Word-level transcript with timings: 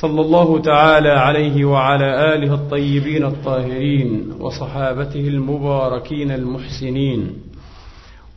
صلى 0.00 0.20
الله 0.20 0.62
تعالى 0.62 1.08
عليه 1.08 1.64
وعلى 1.64 2.34
آله 2.34 2.54
الطيبين 2.54 3.24
الطاهرين 3.24 4.32
وصحابته 4.40 5.20
المباركين 5.20 6.30
المحسنين 6.30 7.32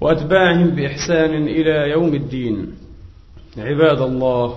وأتباعهم 0.01 0.69
بإحسان 0.69 1.47
إلى 1.47 1.91
يوم 1.91 2.13
الدين. 2.13 2.67
عباد 3.57 4.01
الله 4.01 4.55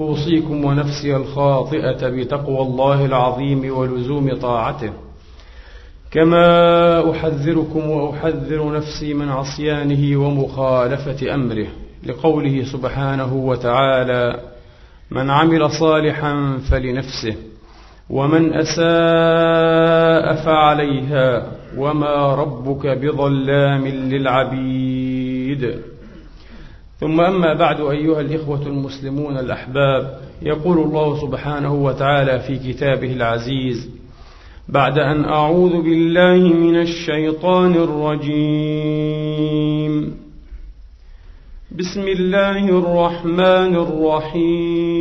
أوصيكم 0.00 0.64
ونفسي 0.64 1.16
الخاطئة 1.16 2.08
بتقوى 2.08 2.60
الله 2.60 3.04
العظيم 3.04 3.76
ولزوم 3.76 4.34
طاعته. 4.34 4.92
كما 6.10 7.10
أحذركم 7.10 7.90
وأحذر 7.90 8.76
نفسي 8.76 9.14
من 9.14 9.28
عصيانه 9.28 10.16
ومخالفة 10.16 11.34
أمره 11.34 11.66
لقوله 12.06 12.64
سبحانه 12.64 13.34
وتعالى 13.34 14.53
من 15.14 15.30
عمل 15.30 15.70
صالحا 15.70 16.58
فلنفسه 16.70 17.36
ومن 18.10 18.52
أساء 18.52 20.34
فعليها 20.44 21.52
وما 21.78 22.34
ربك 22.34 22.86
بظلام 22.86 23.86
للعبيد. 23.88 25.78
ثم 27.00 27.20
أما 27.20 27.54
بعد 27.54 27.80
أيها 27.80 28.20
الإخوة 28.20 28.66
المسلمون 28.66 29.38
الأحباب 29.38 30.18
يقول 30.42 30.78
الله 30.78 31.20
سبحانه 31.20 31.74
وتعالى 31.74 32.40
في 32.40 32.58
كتابه 32.72 33.12
العزيز 33.12 33.90
بعد 34.68 34.98
أن 34.98 35.24
أعوذ 35.24 35.82
بالله 35.82 36.54
من 36.54 36.80
الشيطان 36.80 37.74
الرجيم. 37.74 39.14
بسم 41.78 42.08
الله 42.08 42.68
الرحمن 42.68 43.76
الرحيم. 43.76 44.94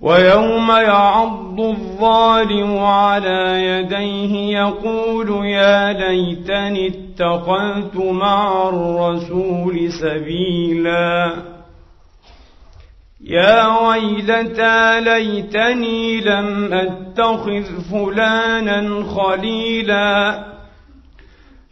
ويوم 0.00 0.70
يعض 0.70 1.60
الظالم 1.60 2.78
على 2.78 3.62
يديه 3.64 4.58
يقول 4.58 5.46
يا 5.46 5.92
ليتني 5.92 6.86
اتخذت 6.88 7.96
مع 7.96 8.68
الرسول 8.68 9.92
سبيلا. 9.92 11.34
يا 13.24 13.86
ويلتى 13.88 15.00
ليتني 15.00 16.20
لم 16.20 16.72
أتخذ 16.72 17.64
فلانا 17.90 19.04
خليلا. 19.04 20.55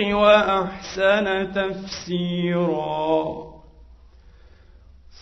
وأحسن 0.00 1.52
تفسيرا. 1.52 3.48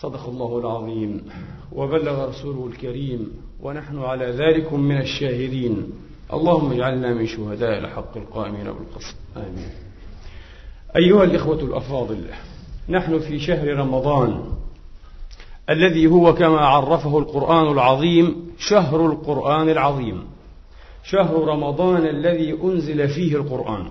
صدق 0.01 0.29
الله 0.29 0.59
العظيم 0.59 1.29
وبلغ 1.71 2.29
رسوله 2.29 2.67
الكريم 2.67 3.41
ونحن 3.61 3.99
على 3.99 4.25
ذلك 4.25 4.73
من 4.73 4.97
الشاهدين. 5.01 5.91
اللهم 6.33 6.71
اجعلنا 6.71 7.13
من 7.13 7.27
شهداء 7.27 7.79
الحق 7.79 8.17
القائمين 8.17 8.63
بالقسط. 8.63 9.15
آمين. 9.37 9.69
أيها 10.95 11.23
الإخوة 11.23 11.59
الأفاضل 11.59 12.25
نحن 12.89 13.19
في 13.19 13.39
شهر 13.39 13.67
رمضان 13.67 14.43
الذي 15.69 16.07
هو 16.07 16.33
كما 16.33 16.59
عرفه 16.59 17.17
القرآن 17.17 17.71
العظيم 17.71 18.51
شهر 18.57 19.05
القرآن 19.05 19.69
العظيم. 19.69 20.23
شهر 21.03 21.47
رمضان 21.47 22.07
الذي 22.07 22.53
أنزل 22.63 23.07
فيه 23.07 23.35
القرآن. 23.35 23.87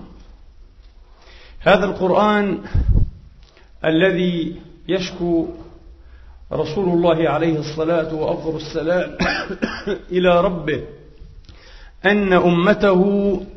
هذا 1.67 1.85
القرآن 1.85 2.59
الذي 3.85 4.57
يشكو 4.89 5.47
رسول 6.53 6.89
الله 6.89 7.29
عليه 7.29 7.59
الصلاة 7.59 8.15
وأفضل 8.15 8.57
السلام 8.57 9.11
إلى 10.17 10.41
ربه 10.41 10.81
أن 12.05 12.33
أمته 12.33 13.03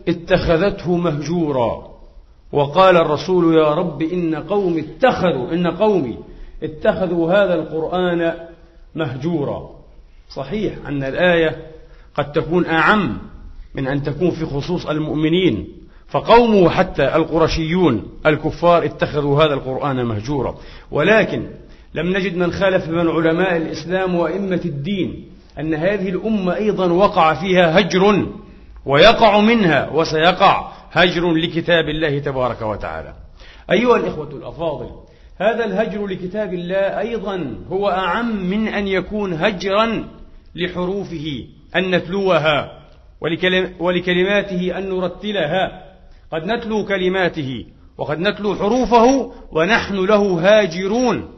اتخذته 0.07 0.97
مهجورا. 0.97 1.89
وقال 2.51 2.97
الرسول 2.97 3.55
يا 3.55 3.73
رب 3.73 4.01
إن 4.01 4.35
قوم 4.35 4.77
اتخذوا 4.77 5.53
إن 5.53 5.67
قومي 5.67 6.17
اتخذوا 6.63 7.33
هذا 7.33 7.55
القرآن 7.55 8.33
مهجورا. 8.95 9.69
صحيح 10.29 10.73
أن 10.87 11.03
الآية 11.03 11.67
قد 12.15 12.31
تكون 12.31 12.65
أعم 12.65 13.17
من 13.75 13.87
أن 13.87 14.03
تكون 14.03 14.31
في 14.31 14.45
خصوص 14.45 14.85
المؤمنين. 14.85 15.78
فقومه 16.09 16.69
حتى 16.69 17.15
القرشيون 17.15 18.03
الكفار 18.25 18.85
اتخذوا 18.85 19.43
هذا 19.43 19.53
القرآن 19.53 20.05
مهجورا. 20.05 20.55
ولكن 20.91 21.47
لم 21.93 22.17
نجد 22.17 22.37
من 22.37 22.51
خالف 22.51 22.87
من 22.87 23.07
علماء 23.07 23.57
الإسلام 23.57 24.15
وأئمة 24.15 24.61
الدين 24.65 25.25
أن 25.59 25.73
هذه 25.73 26.09
الأمة 26.09 26.55
أيضا 26.55 26.91
وقع 26.91 27.33
فيها 27.33 27.79
هجر 27.79 28.25
ويقع 28.85 29.39
منها 29.39 29.89
وسيقع 29.89 30.71
هجر 30.91 31.33
لكتاب 31.33 31.89
الله 31.89 32.19
تبارك 32.19 32.61
وتعالى. 32.61 33.13
أيها 33.71 33.97
الإخوة 33.97 34.29
الأفاضل 34.29 34.89
هذا 35.37 35.65
الهجر 35.65 36.07
لكتاب 36.07 36.53
الله 36.53 36.99
أيضا 36.99 37.55
هو 37.71 37.89
أعم 37.89 38.49
من 38.49 38.67
أن 38.67 38.87
يكون 38.87 39.33
هجرا 39.33 40.05
لحروفه 40.55 41.45
أن 41.75 41.91
نتلوها 41.95 42.79
ولكلماته 43.79 44.77
أن 44.77 44.89
نرتلها. 44.89 45.88
قد 46.31 46.45
نتلو 46.45 46.85
كلماته 46.85 47.65
وقد 47.97 48.19
نتلو 48.19 48.55
حروفه 48.55 49.33
ونحن 49.51 49.95
له 49.95 50.21
هاجرون. 50.39 51.29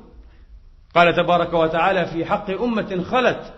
قال 0.95 1.15
تبارك 1.15 1.53
وتعالى 1.53 2.05
في 2.05 2.25
حق 2.25 2.49
أمة 2.49 3.03
خلت 3.03 3.53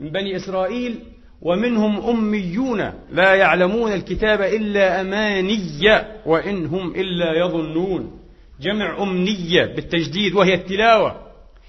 من 0.00 0.10
بني 0.10 0.36
إسرائيل 0.36 0.98
ومنهم 1.42 2.08
أميون 2.08 2.92
لا 3.12 3.34
يعلمون 3.34 3.92
الكتاب 3.92 4.42
إلا 4.42 5.00
أماني 5.00 6.04
وإن 6.26 6.66
هم 6.66 6.94
إلا 6.94 7.38
يظنون. 7.38 8.20
جمع 8.60 9.02
أمنية 9.02 9.64
بالتجديد 9.64 10.34
وهي 10.34 10.54
التلاوة 10.54 11.16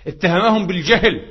اتهمهم 0.08 0.68
بالجهل 0.68 1.22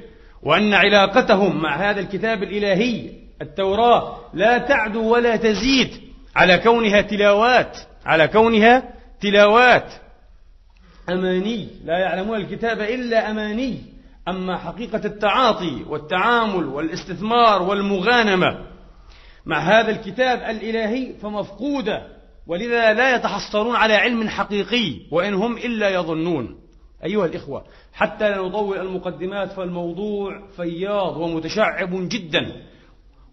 وأن 0.43 0.75
علاقتهم 0.75 1.63
مع 1.63 1.91
هذا 1.91 2.01
الكتاب 2.01 2.43
الإلهي 2.43 3.11
التوراة 3.43 4.17
لا 4.35 4.59
تعدو 4.59 5.13
ولا 5.13 5.37
تزيد. 5.37 6.10
على 6.37 6.59
كونها 6.59 7.01
تلاوات 7.01 7.79
على 8.07 8.29
كونها 8.29 8.95
تلاوات. 9.21 9.93
أماني 11.09 11.69
لا 11.85 11.99
يعلمون 11.99 12.37
الكتاب 12.37 12.81
إلا 12.81 13.31
أماني. 13.31 13.79
أما 14.29 14.59
حقيقة 14.59 15.01
التعاطي 15.05 15.85
والتعامل 15.89 16.65
والاستثمار 16.65 17.63
والمغانمة 17.63 18.67
مع 19.47 19.59
هذا 19.59 19.91
الكتاب 19.91 20.39
الإلهي 20.39 21.15
فمفقودة. 21.23 22.07
ولذا 22.47 22.93
لا 22.93 23.17
يتحصلون 23.17 23.77
على 23.77 23.95
علم 23.95 24.29
حقيقي 24.29 24.95
وإن 25.11 25.35
هم 25.35 25.57
إلا 25.57 25.89
يظنون. 25.89 26.61
أيها 27.05 27.27
الإخوة 27.27 27.65
حتى 27.93 28.31
لا 28.31 28.37
نطول 28.37 28.79
المقدمات 28.79 29.53
فالموضوع 29.53 30.49
فياض 30.57 31.17
ومتشعب 31.17 32.09
جدا. 32.09 32.53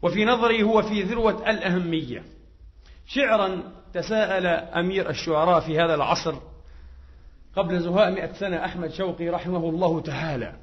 وفي 0.02 0.26
نظري 0.26 0.64
هو 0.64 0.82
في 0.82 1.02
ذروة 1.02 1.50
الأهمية. 1.50 2.37
شعرا 3.08 3.64
تساءل 3.94 4.46
أمير 4.48 5.10
الشعراء 5.10 5.60
في 5.60 5.80
هذا 5.80 5.96
العصر 5.96 6.36
قبل 7.56 7.80
زهاء 7.80 8.12
مئة 8.12 8.34
سنة 8.34 8.66
أحمد 8.66 8.92
شوقي 8.92 9.30
رحمه 9.30 9.70
الله 9.70 10.02
تعالى. 10.02 10.54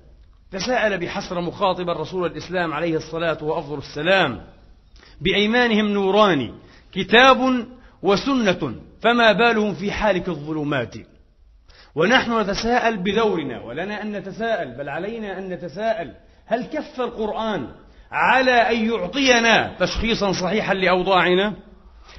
تساءل 0.52 0.99
بحسرة 0.99 1.41
مخاطبا 1.41 1.93
رسول 1.93 2.26
الإسلام 2.26 2.73
عليه 2.73 2.96
الصلاة 2.96 3.44
وأفضل 3.44 3.79
السلام 3.79 4.41
بأيمانهم 5.20 5.88
نوران 5.88 6.55
كتاب 6.93 7.67
وسنة 8.02 8.75
فما 9.00 9.32
بالهم 9.32 9.75
في 9.75 9.93
حالك 9.93 10.29
الظلمات؟ 10.29 10.94
ونحن 11.94 12.41
نتساءل 12.41 12.96
بدورنا 12.96 13.62
ولنا 13.62 14.02
أن 14.02 14.12
نتساءل 14.12 14.79
بل 14.79 14.88
علينا 14.88 15.38
أن 15.38 15.49
نتساءل 15.49 16.14
هل 16.46 16.64
كف 16.64 17.00
القرآن 17.00 17.69
على 18.11 18.50
أن 18.50 18.91
يعطينا 18.91 19.76
تشخيصا 19.79 20.32
صحيحا 20.32 20.75
لأوضاعنا؟ 20.75 21.55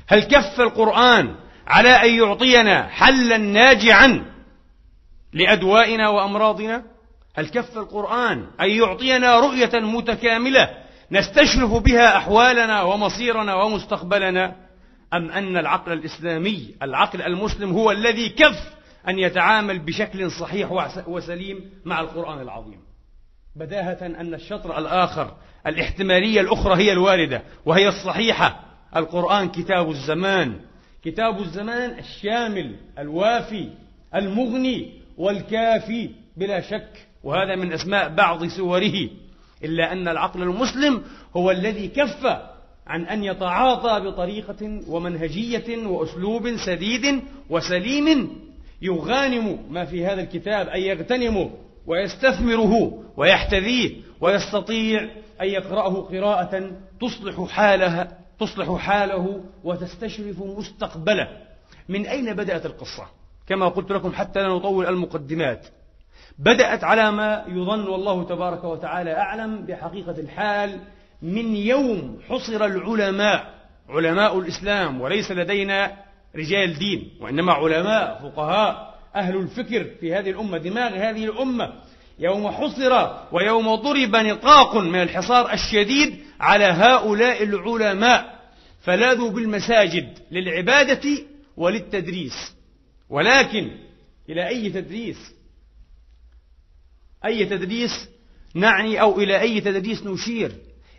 هل 0.07 0.23
كف 0.23 0.59
القرآن 0.59 1.35
على 1.67 1.89
أن 1.89 2.13
يعطينا 2.13 2.87
حلا 2.87 3.37
ناجعا 3.37 4.25
لأدوائنا 5.33 6.09
وأمراضنا؟ 6.09 6.83
هل 7.35 7.47
كف 7.49 7.77
القرآن 7.77 8.47
أن 8.61 8.69
يعطينا 8.69 9.39
رؤية 9.39 9.79
متكاملة 9.79 10.69
نستشرف 11.11 11.71
بها 11.71 12.17
أحوالنا 12.17 12.81
ومصيرنا 12.81 13.53
ومستقبلنا؟ 13.55 14.55
أم 15.13 15.31
أن 15.31 15.57
العقل 15.57 15.93
الإسلامي 15.93 16.75
العقل 16.81 17.21
المسلم 17.21 17.71
هو 17.71 17.91
الذي 17.91 18.29
كف 18.29 18.75
أن 19.07 19.19
يتعامل 19.19 19.79
بشكل 19.79 20.31
صحيح 20.31 20.91
وسليم 21.07 21.71
مع 21.85 21.99
القرآن 21.99 22.41
العظيم؟ 22.41 22.79
بداهة 23.55 24.05
أن 24.05 24.33
الشطر 24.33 24.77
الآخر 24.77 25.33
الاحتمالية 25.67 26.41
الأخرى 26.41 26.83
هي 26.83 26.91
الواردة 26.91 27.41
وهي 27.65 27.87
الصحيحة. 27.87 28.64
القرآن 28.95 29.49
كتاب 29.49 29.89
الزمان. 29.89 30.59
كتاب 31.03 31.41
الزمان 31.41 31.99
الشامل 31.99 32.75
الوافي 32.99 33.69
المغني 34.15 34.91
والكافي 35.17 36.09
بلا 36.37 36.61
شك. 36.61 37.07
وهذا 37.23 37.55
من 37.55 37.73
أسماء 37.73 38.15
بعض 38.15 38.45
سوره. 38.45 39.09
إلا 39.63 39.91
أن 39.91 40.07
العقل 40.07 40.41
المسلم 40.41 41.01
هو 41.35 41.51
الذي 41.51 41.87
كف 41.87 42.25
عن 42.87 43.05
أن 43.05 43.23
يتعاطى 43.23 44.09
بطريقة 44.09 44.81
ومنهجية 44.87 45.87
وأسلوب 45.87 46.57
سديد 46.65 47.21
وسليم 47.49 48.29
يغانم 48.81 49.59
ما 49.69 49.85
في 49.85 50.05
هذا 50.05 50.21
الكتاب 50.21 50.67
أن 50.67 50.81
يغتنمه 50.81 51.51
ويستثمره 51.87 53.03
ويحتذيه 53.17 53.95
ويستطيع 54.21 55.03
أن 55.41 55.47
يقرأه 55.47 55.93
قراءة 56.01 56.71
تصلح 57.01 57.43
حالها 57.49 58.24
تصلح 58.39 58.75
حاله 58.75 59.43
وتستشرف 59.63 60.39
مستقبله. 60.39 61.27
من 61.89 62.05
أين 62.05 62.33
بدأت 62.33 62.65
القصة؟ 62.65 63.07
كما 63.47 63.67
قلت 63.67 63.91
لكم 63.91 64.11
حتى 64.11 64.39
لا 64.41 64.47
نطول 64.47 64.85
المقدمات. 64.85 65.67
بدأت 66.39 66.83
على 66.83 67.11
ما 67.11 67.45
يظن 67.47 67.87
والله 67.87 68.23
تبارك 68.23 68.63
وتعالى 68.63 69.13
أعلم 69.17 69.65
بحقيقة 69.65 70.19
الحال 70.19 70.79
من 71.21 71.55
يوم 71.55 72.19
حصر 72.29 72.65
العلماء 72.65 73.55
علماء 73.89 74.39
الإسلام 74.39 75.01
وليس 75.01 75.31
لدينا 75.31 75.97
رجال 76.35 76.79
دين 76.79 77.11
وإنما 77.21 77.53
علماء 77.53 78.19
فقهاء 78.21 78.95
أهل 79.15 79.35
الفكر 79.35 79.83
في 79.99 80.15
هذه 80.15 80.29
الأمة 80.29 80.57
دماغ 80.57 80.95
هذه 80.95 81.25
الأمة. 81.25 81.73
يوم 82.19 82.51
حصر 82.51 83.09
ويوم 83.31 83.75
ضرب 83.75 84.15
نطاق 84.15 84.75
من 84.75 85.01
الحصار 85.01 85.53
الشديد 85.53 86.19
على 86.39 86.65
هؤلاء 86.65 87.43
العلماء. 87.43 88.35
فلاذوا 88.81 89.29
بالمساجد 89.29 90.19
للعبادة 90.31 91.17
وللتدريس. 91.57 92.55
ولكن 93.09 93.71
إلى 94.29 94.47
أي 94.47 94.69
تدريس؟ 94.69 95.17
أي 97.25 97.45
تدريس 97.45 98.09
نعني 98.55 99.01
أو 99.01 99.19
إلى 99.19 99.41
أي 99.41 99.61
تدريس 99.61 100.03
نشير؟ 100.03 100.51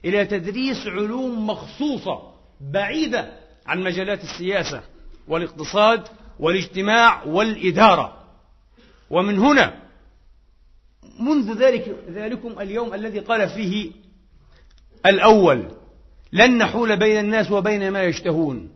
إلى 0.04 0.24
تدريس 0.24 0.86
علوم 0.86 1.46
مخصوصة 1.46 2.22
بعيدة 2.60 3.32
عن 3.66 3.82
مجالات 3.82 4.24
السياسة 4.24 4.82
والاقتصاد 5.28 6.08
والاجتماع 6.40 7.24
والإدارة. 7.24 8.22
ومن 9.10 9.38
هنا 9.38 9.85
منذ 11.20 11.58
ذلك 11.58 11.96
ذلكم 12.10 12.60
اليوم 12.60 12.94
الذي 12.94 13.18
قال 13.18 13.48
فيه 13.48 13.90
الأول 15.06 15.68
لن 16.32 16.58
نحول 16.58 16.96
بين 16.96 17.20
الناس 17.20 17.50
وبين 17.50 17.90
ما 17.90 18.02
يشتهون. 18.02 18.70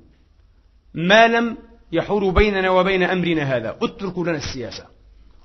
ما 0.94 1.28
لم 1.28 1.56
يحول 1.92 2.34
بيننا 2.34 2.70
وبين 2.70 3.02
أمرنا 3.02 3.42
هذا. 3.42 3.76
اتركوا 3.82 4.24
لنا 4.24 4.36
السياسة. 4.36 4.86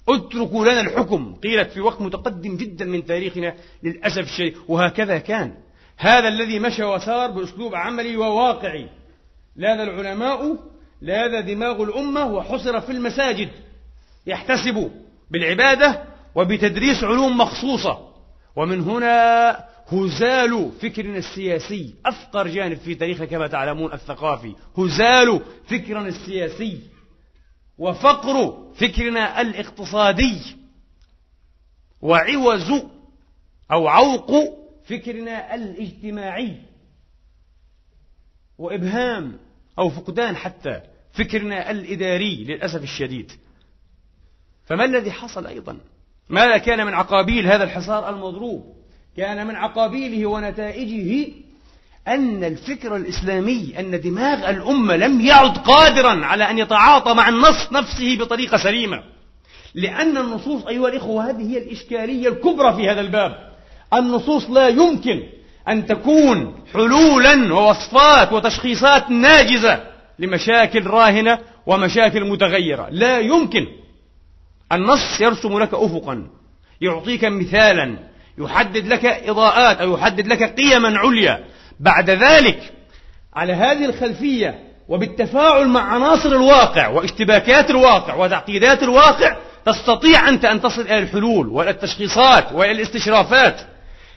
اتركوا 0.10 0.66
لنا 0.66 0.82
الحكم. 0.82 1.36
قيلت 1.36 1.72
في 1.72 1.82
وقت 1.82 2.02
متقدم 2.02 2.58
جدا 2.58 2.86
من 2.86 3.06
تاريخنا 3.06 3.56
للأسف 3.84 4.24
الشديد. 4.24 4.56
وهكذا 4.68 5.18
كان. 5.18 5.54
هذا 5.98 6.28
الذي 6.28 6.60
مشى 6.60 6.84
وسار 6.84 7.32
بأسلوب 7.32 7.76
عملي 7.76 8.18
وواقعي. 8.18 8.90
لاذ 9.56 9.80
العلماء 9.80 10.58
لاذ 11.02 11.42
دماغ 11.42 11.84
الأمة 11.84 12.26
وحصر 12.26 12.82
في 12.82 12.92
المساجد. 12.92 13.50
يحتسب 14.28 14.92
بالعبادة 15.32 16.15
وبتدريس 16.36 17.04
علوم 17.04 17.38
مخصوصة. 17.38 18.12
ومن 18.56 18.82
هنا 18.82 19.66
هزال 19.88 20.72
فكرنا 20.82 21.18
السياسي. 21.18 21.96
أفقر 22.06 22.48
جانب 22.48 22.78
في 22.78 22.96
تاريخنا 22.96 23.26
كما 23.26 23.48
تعلمون 23.48 23.94
الثقافي. 23.94 24.56
هزال 24.78 25.42
فكرنا 25.68 26.08
السياسي. 26.08 26.80
وفقر 27.78 28.66
فكرنا 28.76 29.42
الاقتصادي. 29.42 30.42
وعوز 32.02 32.72
أو 33.72 33.88
عوق 33.88 34.32
فكرنا 34.86 35.56
الاجتماعي. 35.56 36.58
وإبهام 38.58 39.38
أو 39.80 39.90
فقدان 39.90 40.36
حتى 40.36 40.82
فكرنا 41.14 41.72
الإداري 41.72 42.44
للأسف 42.44 42.84
الشديد. 42.84 43.32
فما 44.66 44.86
الذي 44.86 45.12
حصل 45.12 45.48
أيضا؟ 45.48 45.78
ماذا 46.30 46.58
كان 46.58 46.86
من 46.86 46.94
عقابيل 46.94 47.48
هذا 47.48 47.64
الحصار 47.64 48.10
المضروب؟ 48.10 48.76
كان 49.18 49.48
من 49.48 49.56
عقابيله 49.56 50.26
ونتائجه 50.26 51.28
أن 52.08 52.44
الفكر 52.44 52.96
الإسلامي 52.96 53.74
أن 53.80 54.02
دماغ 54.02 54.50
الأمة 54.50 54.96
لم 54.96 55.22
يعد 55.22 55.58
قادرا 55.58 56.26
على 56.26 56.50
أن 56.50 56.58
يتعاطى 56.58 57.14
مع 57.14 57.30
النص 57.30 57.72
نفسه 57.72 58.18
بطريقة 58.18 58.58
سليمة. 58.58 59.04
لأن 59.76 60.18
النصوص 60.18 60.66
أيها 60.66 60.88
الإخوة 60.88 61.30
هذه 61.30 61.52
هي 61.52 61.58
الإشكالية 61.58 62.30
الكبرى 62.30 62.74
في 62.74 62.90
هذا 62.90 63.02
الباب. 63.02 63.52
النصوص 63.94 64.50
لا 64.50 64.68
يمكن 64.68 65.24
أن 65.68 65.86
تكون 65.86 66.56
حلولا 66.74 67.54
ووصفات 67.54 68.34
وتشخيصات 68.34 69.10
ناجزة 69.12 69.84
لمشاكل 70.20 70.88
راهنة 70.88 71.40
ومشاكل 71.66 72.30
متغيرة. 72.30 72.88
لا 72.92 73.20
يمكن. 73.20 73.68
النص 74.72 75.22
يرسم 75.22 75.60
لك 75.60 75.74
أفقا 75.74 76.28
يعطيك 76.82 77.26
مثالا 77.26 77.98
يحدد 78.38 78.88
لك 78.88 79.06
إضاءات 79.06 79.78
أو 79.78 79.94
يحدد 79.94 80.28
لك 80.28 80.44
قيما 80.44 81.00
عليا. 81.00 81.44
بعد 81.80 82.10
ذلك 82.10 82.74
على 83.34 83.54
هذه 83.54 83.86
الخلفية 83.86 84.60
وبالتفاعل 84.88 85.68
مع 85.68 85.82
عناصر 85.82 86.30
الواقع 86.30 86.88
واشتباكات 86.88 87.70
الواقع 87.70 88.16
وتعقيدات 88.16 88.84
الواقع 88.84 89.38
تستطيع 89.66 90.30
أنت 90.30 90.46
أن 90.46 90.62
تصل 90.62 90.82
إلى 90.82 90.98
الحلول 90.98 91.48
وإلى 91.48 91.70
التشخيصات 91.70 92.52
وإلى 92.52 92.72
الاستشرافات. 92.72 93.62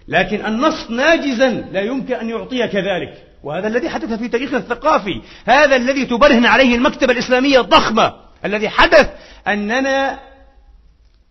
لكن 0.09 0.47
النص 0.47 0.90
ناجزا 0.90 1.50
لا 1.73 1.81
يمكن 1.81 2.14
أن 2.14 2.31
يعطيك 2.31 2.75
ذلك 2.75 3.25
وهذا 3.43 3.69
الذي 3.69 3.88
حدث 3.88 4.12
في 4.12 4.28
تاريخنا 4.28 4.59
الثقافي 4.59 5.23
هذا 5.47 5.76
الذي 5.76 6.05
تبرهن 6.05 6.47
عليه 6.47 6.75
المكتبة 6.75 7.12
الإسلامية 7.12 7.61
الضخمة 7.61 8.12
الذي 8.45 8.69
حدث 8.69 9.11
أننا 9.49 10.19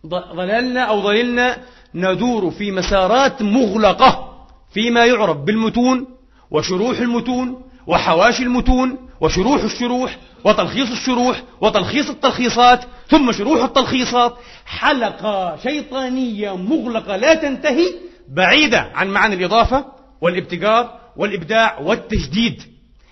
ظللنا 0.06 0.80
أو 0.80 1.02
ظللنا 1.02 1.58
ندور 1.94 2.50
في 2.50 2.70
مسارات 2.70 3.42
مغلقة 3.42 4.28
فيما 4.72 5.06
يعرف 5.06 5.36
بالمتون 5.36 6.06
وشروح 6.50 6.98
المتون 6.98 7.62
وحواشي 7.86 8.42
المتون 8.42 9.08
وشروح 9.20 9.62
الشروح 9.62 10.18
وتلخيص 10.44 10.90
الشروح 10.90 11.42
وتلخيص 11.60 12.10
التلخيصات 12.10 12.84
ثم 13.08 13.32
شروح 13.32 13.64
التلخيصات. 13.64 14.36
حلقة 14.66 15.56
شيطانية 15.62 16.56
مغلقة 16.56 17.16
لا 17.16 17.34
تنتهي 17.34 17.86
بعيدة 18.28 18.90
عن 18.94 19.08
معاني 19.08 19.34
الإضافة 19.34 19.84
والابتكار 20.20 21.00
والإبداع 21.16 21.78
والتجديد. 21.78 22.62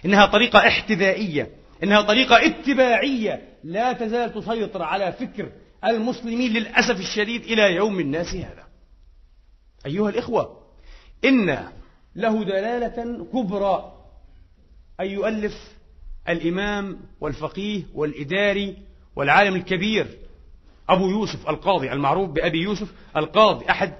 إنها 0.05 0.27
طريقة 0.27 0.59
احتذائية 0.59 1.51
إنها 1.83 2.01
طريقة 2.01 2.47
اتباعية. 2.47 3.43
لا 3.65 3.93
تزال 3.93 4.35
تسيطر 4.35 4.83
على 4.83 5.13
فكر 5.13 5.49
المسلمين 5.87 6.53
للأسف 6.53 7.01
الشديد 7.01 7.43
إلى 7.43 7.75
يوم 7.75 8.01
الناس 8.01 8.35
هذا. 8.35 8.67
أيها 9.87 10.09
الإخوة 10.09 10.63
إن 11.25 11.69
له 12.15 12.45
دلالة 12.45 13.25
كبرى 13.33 13.93
أن 15.01 15.07
يؤلف 15.07 15.77
الإمام 16.29 17.01
والفقيه 17.21 17.83
والإداري 17.95 18.77
والعالم 19.17 19.55
الكبير 19.55 20.19
أبو 20.89 21.11
يوسف 21.11 21.49
القاضي 21.49 21.93
المعروف 21.93 22.31
بأبي 22.31 22.59
يوسف 22.59 22.93
القاضي. 23.17 23.71
أحد 23.71 23.93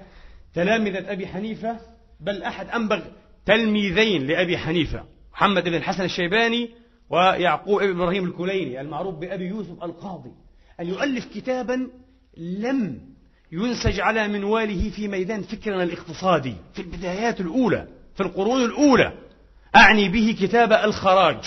تلامذة 0.53 1.11
أبي 1.11 1.27
حنيفة 1.27 1.79
بل 2.19 2.43
أحد 2.43 2.69
أنبغ 2.69 3.01
تلميذين 3.45 4.27
لأبي 4.27 4.57
حنيفة 4.57 5.03
محمد 5.33 5.63
بن 5.63 5.75
الحسن 5.75 6.03
الشيباني 6.03 6.69
ويعقوب 7.09 7.83
بن 7.83 7.89
إبراهيم 7.89 8.25
الكليني 8.25 8.81
المعروف 8.81 9.15
بأبي 9.15 9.45
يوسف 9.45 9.83
القاضي. 9.83 10.31
أن 10.79 10.87
يؤلف 10.87 11.25
كتابا 11.35 11.87
لم 12.37 12.99
ينسج 13.51 13.99
على 13.99 14.27
منواله 14.27 14.89
في 14.89 15.07
ميدان 15.07 15.41
فكرنا 15.41 15.83
الاقتصادي 15.83 16.53
في 16.73 16.81
البدايات 16.81 17.41
الأولى 17.41 17.87
في 18.15 18.23
القرون 18.23 18.65
الأولى. 18.65 19.13
أعني 19.75 20.09
به 20.09 20.35
كتاب 20.41 20.73
الخراج. 20.73 21.37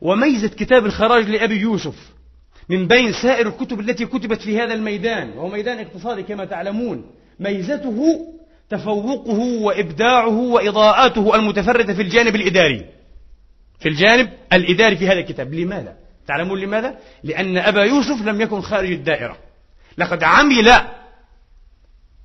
وميزة 0.00 0.48
كتاب 0.48 0.86
الخراج 0.86 1.28
لأبي 1.28 1.60
يوسف 1.60 1.94
من 2.68 2.86
بين 2.86 3.12
سائر 3.12 3.48
الكتب 3.48 3.80
التي 3.80 4.06
كتبت 4.06 4.40
في 4.40 4.58
هذا 4.60 4.74
الميدان 4.74 5.28
وهو 5.28 5.48
ميدان 5.48 5.78
اقتصادي 5.78 6.22
كما 6.22 6.44
تعلمون 6.44 7.10
ميزته 7.40 8.26
تفوقه 8.70 9.38
وإبداعه 9.38 10.38
وإضاءاته 10.38 11.34
المتفردة 11.34 11.94
في 11.94 12.02
الجانب 12.02 12.36
الإداري. 12.36 12.86
في 13.80 13.88
الجانب 13.88 14.28
الإداري 14.52 14.96
في 14.96 15.06
هذا 15.06 15.18
الكتاب. 15.18 15.54
لماذا؟ 15.54 16.07
تعلمون 16.28 16.60
لماذا؟ 16.60 16.98
لأن 17.24 17.58
أبا 17.58 17.84
يوسف 17.84 18.26
لم 18.26 18.40
يكن 18.40 18.60
خارج 18.60 18.92
الدائرة. 18.92 19.36
لقد 19.98 20.22
عمل 20.22 20.72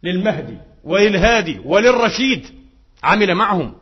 للمهدي 0.03 0.57
وللهادي 0.83 1.62
وللرشيد. 1.65 2.45
عمل 3.03 3.36
معهم. 3.36 3.75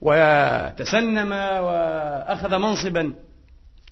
وتسنم 0.00 1.32
وأخذ 1.32 2.58
منصبا 2.58 3.14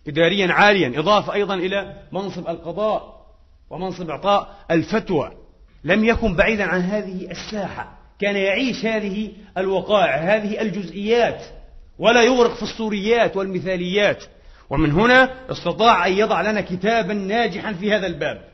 إداريا 0.08 0.52
عاليا 0.52 1.00
إضافة 1.00 1.34
أيضا 1.34 1.54
إلى 1.54 1.96
منصب 2.12 2.48
القضاء 2.48 3.26
ومنصب 3.70 4.10
إعطاء 4.10 4.56
الفتوى. 4.70 5.32
لم 5.84 6.04
يكن 6.04 6.34
بعيدا 6.36 6.64
عن 6.64 6.80
هذه 6.80 7.30
الساحة. 7.30 7.98
كان 8.20 8.36
يعيش 8.36 8.84
هذه 8.84 9.32
الوقائع 9.58 10.16
هذه 10.16 10.60
الجزئيات. 10.60 11.42
ولا 11.98 12.22
يغرق 12.22 12.54
في 12.54 12.62
الصوريات 12.62 13.36
والمثاليات. 13.36 14.24
ومن 14.70 14.92
هنا 14.92 15.50
استطاع 15.52 16.06
أن 16.06 16.12
يضع 16.12 16.50
لنا 16.50 16.60
كتابا 16.60 17.14
ناجحا 17.14 17.72
في 17.72 17.92
هذا 17.92 18.06
الباب. 18.06 18.44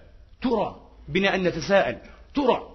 ترى 0.42 0.76
بنا 1.08 1.34
أن 1.34 1.42
نتساءل. 1.42 1.96
ترى 2.34 2.74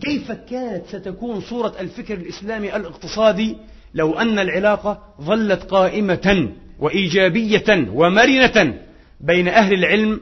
كيف 0.00 0.32
كانت 0.32 0.86
ستكون 0.86 1.40
صورة 1.40 1.74
الفكر 1.80 2.14
الإسلامي 2.14 2.76
الاقتصادي 2.76 3.56
لو 3.94 4.18
أن 4.18 4.38
العلاقة 4.38 5.14
ظلت 5.20 5.62
قائمة 5.62 6.52
وإيجابية 6.78 7.88
ومرنة 7.92 8.78
بين 9.20 9.48
أهل 9.48 9.74
العلم 9.74 10.20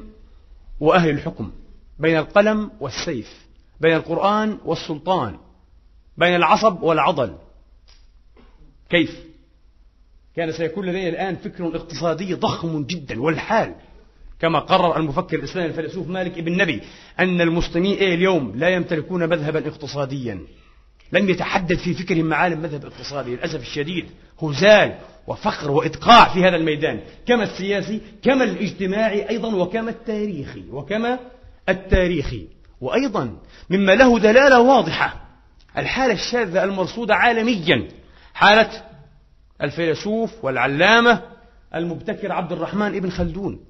وأهل 0.81 1.11
الحكم 1.11 1.53
بين 1.99 2.19
القلم 2.19 2.71
والسيف 2.81 3.47
بين 3.81 3.97
القرآن 3.97 4.59
والسلطان 4.65 5.37
بين 6.17 6.35
العصب 6.35 6.83
والعضل. 6.83 7.35
كيف؟ 8.91 9.32
كان 10.37 10.53
سيكون 10.53 10.87
لدينا 10.87 11.09
الآن 11.09 11.37
فكر 11.37 11.77
اقتصادي 11.77 12.35
ضخم 12.35 12.85
جدا 12.85 13.23
والحال. 13.23 13.75
كما 14.41 14.59
قرر 14.59 14.97
المفكر 14.97 15.39
الإسلامي 15.39 15.69
الفيلسوف 15.69 16.09
مالك 16.09 16.39
ابن 16.39 16.57
نبي 16.57 16.81
أن 17.21 17.41
المسلمين 17.41 17.97
إيه 17.97 18.15
اليوم 18.15 18.53
لا 18.57 18.69
يمتلكون 18.69 19.29
مذهبا 19.29 19.69
اقتصاديا. 19.69 20.41
لم 21.13 21.31
يتحدد 21.31 21.79
في 21.79 21.95
فكرهم 21.95 22.25
معالم 22.25 22.63
مذهب 22.63 22.85
اقتصادي 22.85 23.31
للأسف 23.31 23.61
الشديد. 23.61 24.07
هزال 24.43 24.99
وفقر 25.27 25.71
وإدقاع 25.71 26.35
في 26.35 26.41
هذا 26.41 26.57
الميدان. 26.57 27.01
كما 27.27 27.43
السياسي 27.43 28.01
كما 28.23 28.45
الاجتماعي 28.45 29.29
أيضا 29.29 29.55
وكما 29.55 29.91
التاريخي 29.91 30.65
وكما 30.71 31.19
التاريخي. 31.69 32.47
وأيضا 32.81 33.37
مما 33.71 33.93
له 33.93 34.19
دلالة 34.19 34.61
واضحة 34.61 35.23
الحالة 35.79 36.13
الشاذة 36.13 36.65
المرصودة 36.65 37.15
عالميا. 37.15 37.89
حالة 38.35 38.92
الفيلسوف 39.63 40.45
والعلامة 40.45 41.23
المبتكر 41.75 42.33
عبد 42.33 42.53
الرحمن 42.53 42.95
ابن 42.97 43.11
خلدون 43.11 43.61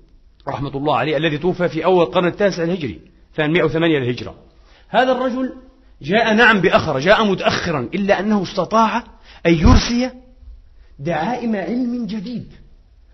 رحمة 0.48 0.76
الله 0.76 0.96
عليه 0.96 1.16
الذي 1.16 1.38
توفى 1.38 1.68
في 1.68 1.84
أول 1.84 2.02
القرن 2.02 2.26
التاسع 2.26 2.62
الهجري 2.62 3.00
808 3.36 3.98
للهجرة. 3.98 4.34
هذا 4.88 5.12
الرجل 5.12 5.52
جاء 6.02 6.34
نعم 6.34 6.60
بأخر 6.60 6.98
جاء 6.98 7.24
متأخرا 7.24 7.88
إلا 7.94 8.20
أنه 8.20 8.42
استطاع 8.42 9.04
أن 9.46 9.54
يرسي 9.54 10.10
دعائم 10.98 11.56
علم 11.56 12.06
جديد. 12.06 12.52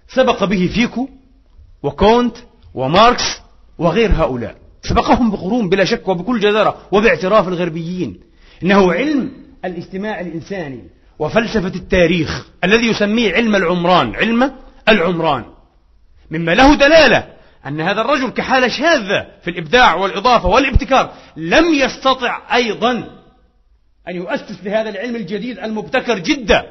سبق 0.09 0.45
به 0.45 0.71
فيكو 0.75 1.09
وكونت 1.83 2.37
وماركس 2.75 3.41
وغير 3.79 4.13
هؤلاء. 4.13 4.57
سبقهم 4.83 5.31
بقرون 5.31 5.69
بلا 5.69 5.85
شك 5.85 6.09
وبكل 6.09 6.41
جدارة 6.41 6.77
وباعتراف 6.93 7.49
الغربيين. 7.49 8.21
إنه 8.63 8.93
علم 8.93 9.31
الاجتماع 9.65 10.21
الإنساني. 10.21 10.85
وفلسفة 11.19 11.75
التاريخ 11.75 12.47
الذي 12.65 12.87
يسميه 12.87 13.35
علم 13.35 13.57
العمران 13.57 14.15
علم 14.15 14.53
العمران. 14.89 15.45
مما 16.31 16.55
له 16.55 16.75
دلالة 16.75 17.39
أن 17.67 17.81
هذا 17.81 18.01
الرجل 18.01 18.31
كحالة 18.31 18.69
شاذة 18.69 19.27
في 19.43 19.51
الإبداع 19.51 19.95
والإضافة 19.95 20.49
والابتكار 20.49 21.13
لم 21.37 21.75
يستطع 21.75 22.55
أيضا 22.55 22.93
أن 24.09 24.17
يؤسس 24.17 24.65
لهذا 24.65 24.91
العلم 24.91 25.17
الجديد 25.17 25.59
المبتكر 25.59 26.19
جدا 26.19 26.67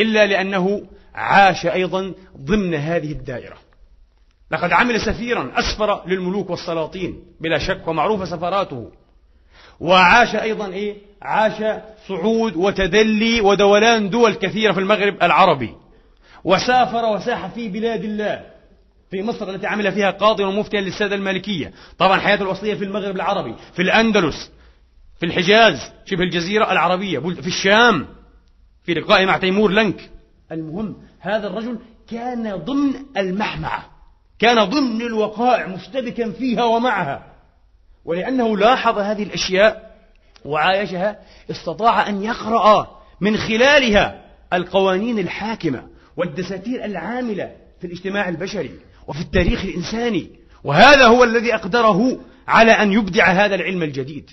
إلا 0.00 0.26
لأنه 0.26 0.82
عاش 1.14 1.66
أيضا 1.66 2.14
ضمن 2.36 2.74
هذه 2.74 3.12
الدائرة. 3.12 3.56
لقد 4.50 4.72
عمل 4.72 5.00
سفيرا 5.00 5.52
أسفر 5.54 6.06
للملوك 6.06 6.50
والسلاطين 6.50 7.22
بلا 7.40 7.58
شك 7.58 7.88
ومعروفة 7.88 8.24
سفراته. 8.24 8.90
وعاش 9.80 10.34
أيضا 10.34 10.66
إيه؟ 10.66 10.96
عاش 11.24 11.80
صعود 12.08 12.56
وتدلي 12.56 13.40
ودولان 13.40 14.10
دول 14.10 14.34
كثيرة 14.34 14.72
في 14.72 14.80
المغرب 14.80 15.22
العربي. 15.22 15.74
وسافر 16.44 17.04
وساح 17.04 17.46
في 17.46 17.68
بلاد 17.68 18.04
الله 18.04 18.46
في 19.10 19.22
مصر 19.22 19.50
التي 19.50 19.66
عمل 19.66 19.92
فيها 19.92 20.10
قاضيا 20.10 20.46
ومفتيا 20.46 20.80
للسادة 20.80 21.14
المالكية. 21.14 21.72
طبعا 21.98 22.20
حياته 22.20 22.42
الأصلية 22.42 22.74
في 22.74 22.84
المغرب 22.84 23.16
العربي 23.16 23.54
في 23.74 23.82
الأندلس 23.82 24.50
في 25.20 25.26
الحجاز 25.26 25.92
شبه 26.04 26.22
الجزيرة 26.22 26.72
العربية 26.72 27.18
في 27.18 27.46
الشام 27.46 28.06
في 28.84 28.94
لقائه 28.94 29.26
مع 29.26 29.38
تيمور 29.38 29.70
لنك. 29.70 30.10
المهم 30.52 30.96
هذا 31.20 31.46
الرجل 31.46 31.78
كان 32.10 32.56
ضمن 32.56 32.94
المحمعة 33.16 33.90
كان 34.38 34.64
ضمن 34.64 35.02
الوقائع 35.02 35.66
مشتبكا 35.66 36.30
فيها 36.30 36.64
ومعها. 36.64 37.34
ولأنه 38.04 38.56
لاحظ 38.56 38.98
هذه 38.98 39.22
الأشياء 39.22 39.93
وعايشها 40.44 41.18
استطاع 41.50 42.08
أن 42.08 42.22
يقرأ 42.22 43.00
من 43.20 43.36
خلالها 43.36 44.24
القوانين 44.52 45.18
الحاكمة 45.18 45.88
والدساتير 46.16 46.84
العاملة 46.84 47.52
في 47.80 47.86
الاجتماع 47.86 48.28
البشري 48.28 48.70
وفي 49.08 49.20
التاريخ 49.20 49.64
الإنساني. 49.64 50.30
وهذا 50.64 51.06
هو 51.06 51.24
الذي 51.24 51.54
أقدره 51.54 52.20
على 52.48 52.72
أن 52.72 52.92
يبدع 52.92 53.26
هذا 53.26 53.54
العلم 53.54 53.82
الجديد. 53.82 54.30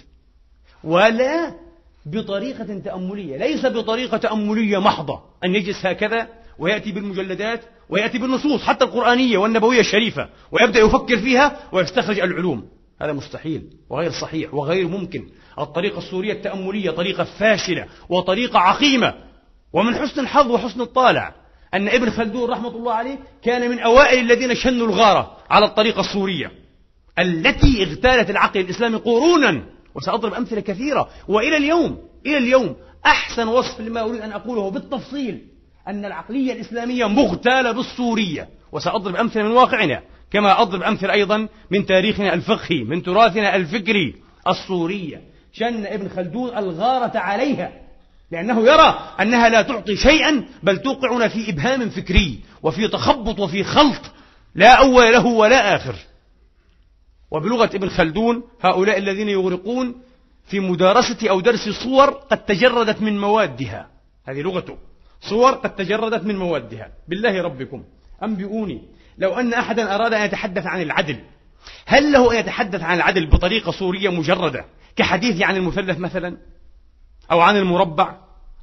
ولا 0.84 1.54
بطريقة 2.06 2.80
تأملية 2.80 3.38
ليس 3.38 3.66
بطريقة 3.66 4.18
تأملية 4.18 4.78
محضة. 4.78 5.22
أن 5.44 5.56
يجلس 5.56 5.86
هكذا 5.86 6.28
ويأتي 6.60 6.92
بالمجلدات 6.92 7.62
ويأتي 7.90 8.18
بالنصوص 8.18 8.62
حتى 8.62 8.86
القرآنية 8.86 9.38
والنبوية 9.38 9.80
الشريفة 9.80 10.30
ويبدأ 10.52 10.80
يفكر 10.80 11.18
فيها 11.18 11.60
ويستخرج 11.72 12.20
العلوم. 12.20 12.68
هذا 13.02 13.14
مستحيل 13.14 13.70
وغير 13.90 14.12
صحيح 14.12 14.54
وغير 14.54 14.88
ممكن. 14.88 15.30
الطريقة 15.64 15.98
السورية 15.98 16.34
التأملية 16.34 16.92
طريقة 16.92 17.24
فاشلة 17.24 17.86
وطريقة 18.10 18.60
عقيمة. 18.60 19.14
ومن 19.74 19.96
حسن 19.96 20.22
الحظ 20.22 20.52
وحسن 20.52 20.82
الطالع 20.82 21.36
أن 21.74 21.88
ابن 21.88 22.10
خلدون 22.10 22.50
رحمة 22.50 22.70
الله 22.70 22.94
عليه 22.94 23.20
كان 23.44 23.72
من 23.72 23.80
أوائل 23.80 24.20
الذين 24.20 24.56
شنوا 24.56 24.88
الغارة 24.88 25.38
على 25.50 25.66
الطريقة 25.66 26.00
السورية 26.00 26.52
التي 27.20 27.84
اغتالت 27.84 28.30
العقل 28.30 28.60
الإسلامي 28.60 28.98
قرونا 28.98 29.64
وسأضرب 29.96 30.34
أمثلة 30.34 30.62
كثيرة. 30.62 31.10
وإلى 31.28 31.58
اليوم 31.58 31.98
إلى 32.26 32.38
اليوم 32.38 32.76
أحسن 33.06 33.48
وصف 33.48 33.82
لما 33.82 34.02
أريد 34.02 34.22
أن 34.22 34.32
أقوله 34.32 34.72
بالتفصيل 34.72 35.48
أن 35.88 36.06
العقلية 36.06 36.54
الإسلامية 36.54 37.06
مغتالة 37.06 37.72
بالصورية 37.72 38.50
وسأضرب 38.72 39.16
أمثلة 39.16 39.44
من 39.44 39.52
واقعنا 39.52 40.02
كما 40.32 40.62
أضرب 40.62 40.82
أمثلة 40.82 41.14
أيضا 41.14 41.48
من 41.72 41.86
تاريخنا 41.86 42.34
الفقهي 42.34 42.84
من 42.84 43.04
تراثنا 43.04 43.56
الفكري 43.56 44.16
الصورية 44.48 45.22
شن 45.54 45.86
ابن 45.86 46.10
خلدون 46.10 46.58
الغارة 46.58 47.18
عليها 47.18 47.72
لأنه 48.32 48.62
يرى 48.62 49.00
أنها 49.20 49.50
لا 49.50 49.62
تعطي 49.62 49.96
شيئا 49.96 50.46
بل 50.64 50.78
توقعنا 50.78 51.28
في 51.28 51.50
إبهام 51.50 51.90
فكري 51.90 52.40
وفي 52.64 52.88
تخبط 52.88 53.40
وفي 53.40 53.64
خلط 53.64 54.02
لا 54.56 54.80
أول 54.80 55.12
له 55.12 55.26
ولا 55.26 55.76
آخر. 55.76 55.96
وبلغة 57.32 57.70
ابن 57.76 57.90
خلدون 57.90 58.44
هؤلاء 58.62 58.98
الذين 58.98 59.30
يغرقون 59.30 60.02
في 60.48 60.60
مدارسة 60.60 61.30
أو 61.30 61.40
درس 61.40 61.70
صور 61.70 62.10
قد 62.10 62.46
تجردت 62.46 63.02
من 63.02 63.20
موادها. 63.20 63.88
هذه 64.26 64.42
لغته. 64.42 64.78
صور 65.22 65.52
قد 65.52 65.76
تجردت 65.76 66.24
من 66.24 66.36
موادها. 66.36 66.92
بالله 67.08 67.42
ربكم. 67.42 67.84
أنبئوني. 68.24 68.82
لو 69.18 69.34
أن 69.34 69.54
أحدا 69.54 69.96
أراد 69.96 70.14
أن 70.14 70.26
يتحدث 70.26 70.66
عن 70.66 70.82
العدل 70.82 71.20
هل 71.86 72.12
له 72.12 72.32
أن 72.32 72.40
يتحدث 72.40 72.82
عن 72.82 72.98
العدل 72.98 73.26
بطريقة 73.26 73.72
صورية 73.72 74.10
مجردة؟ 74.10 74.66
كحديث 74.96 75.42
عن 75.42 75.56
المثلث 75.56 76.00
مثلا؟ 76.00 76.38
أو 77.32 77.40
عن 77.40 77.58
المربع؟ 77.58 78.16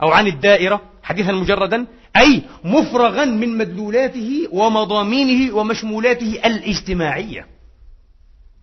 أو 0.02 0.08
عن 0.10 0.26
الدائرة؟ 0.26 0.82
حديثا 1.02 1.32
مجردا؟ 1.32 1.86
أي 2.16 2.42
مفرغا 2.64 3.24
من 3.24 3.58
مدلولاته 3.58 4.48
ومضامينه 4.52 5.54
ومشمولاته 5.56 6.40
الاجتماعية. 6.44 7.46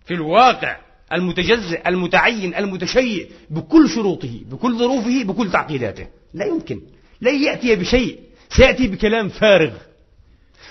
في 0.06 0.14
الواقع 0.14 0.76
المتجزئ 1.12 1.88
المتعين 1.88 2.54
المتشيء 2.54 3.30
بكل 3.50 3.88
شروطه 3.88 4.40
بكل 4.50 4.78
ظروفه 4.78 5.24
بكل 5.24 5.50
تعقيداته. 5.50 6.06
لا 6.34 6.44
يمكن. 6.44 6.80
لن 7.20 7.42
يأتي 7.42 7.76
بشيء. 7.76 8.20
سيأتي 8.50 8.88
بكلام 8.88 9.28
فارغ. 9.28 9.72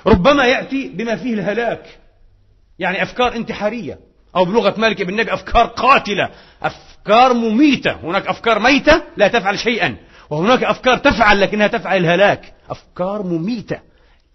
ربما 0.08 0.46
يأتي 0.46 0.88
بما 0.90 1.16
فيه 1.16 1.34
الهلاك. 1.34 2.00
يعني 2.80 3.04
أفكار 3.04 3.36
انتحارية. 3.36 4.00
أو 4.36 4.46
بلغة 4.46 4.74
مالك 4.78 5.02
بن 5.02 5.16
نبي 5.16 5.34
أفكار 5.34 5.66
قاتلة. 5.66 6.30
أفكار 6.64 7.34
مميتة. 7.34 7.92
هناك 7.92 8.28
أفكار 8.28 8.60
ميتة 8.60 9.02
لا 9.18 9.28
تفعل 9.28 9.60
شيئا. 9.60 9.96
وهناك 10.30 10.64
أفكار 10.64 10.98
تفعل 10.98 11.42
لكنها 11.42 11.68
تفعل 11.68 11.98
الهلاك. 11.98 12.54
أفكار 12.70 13.24
مميتة. 13.24 13.80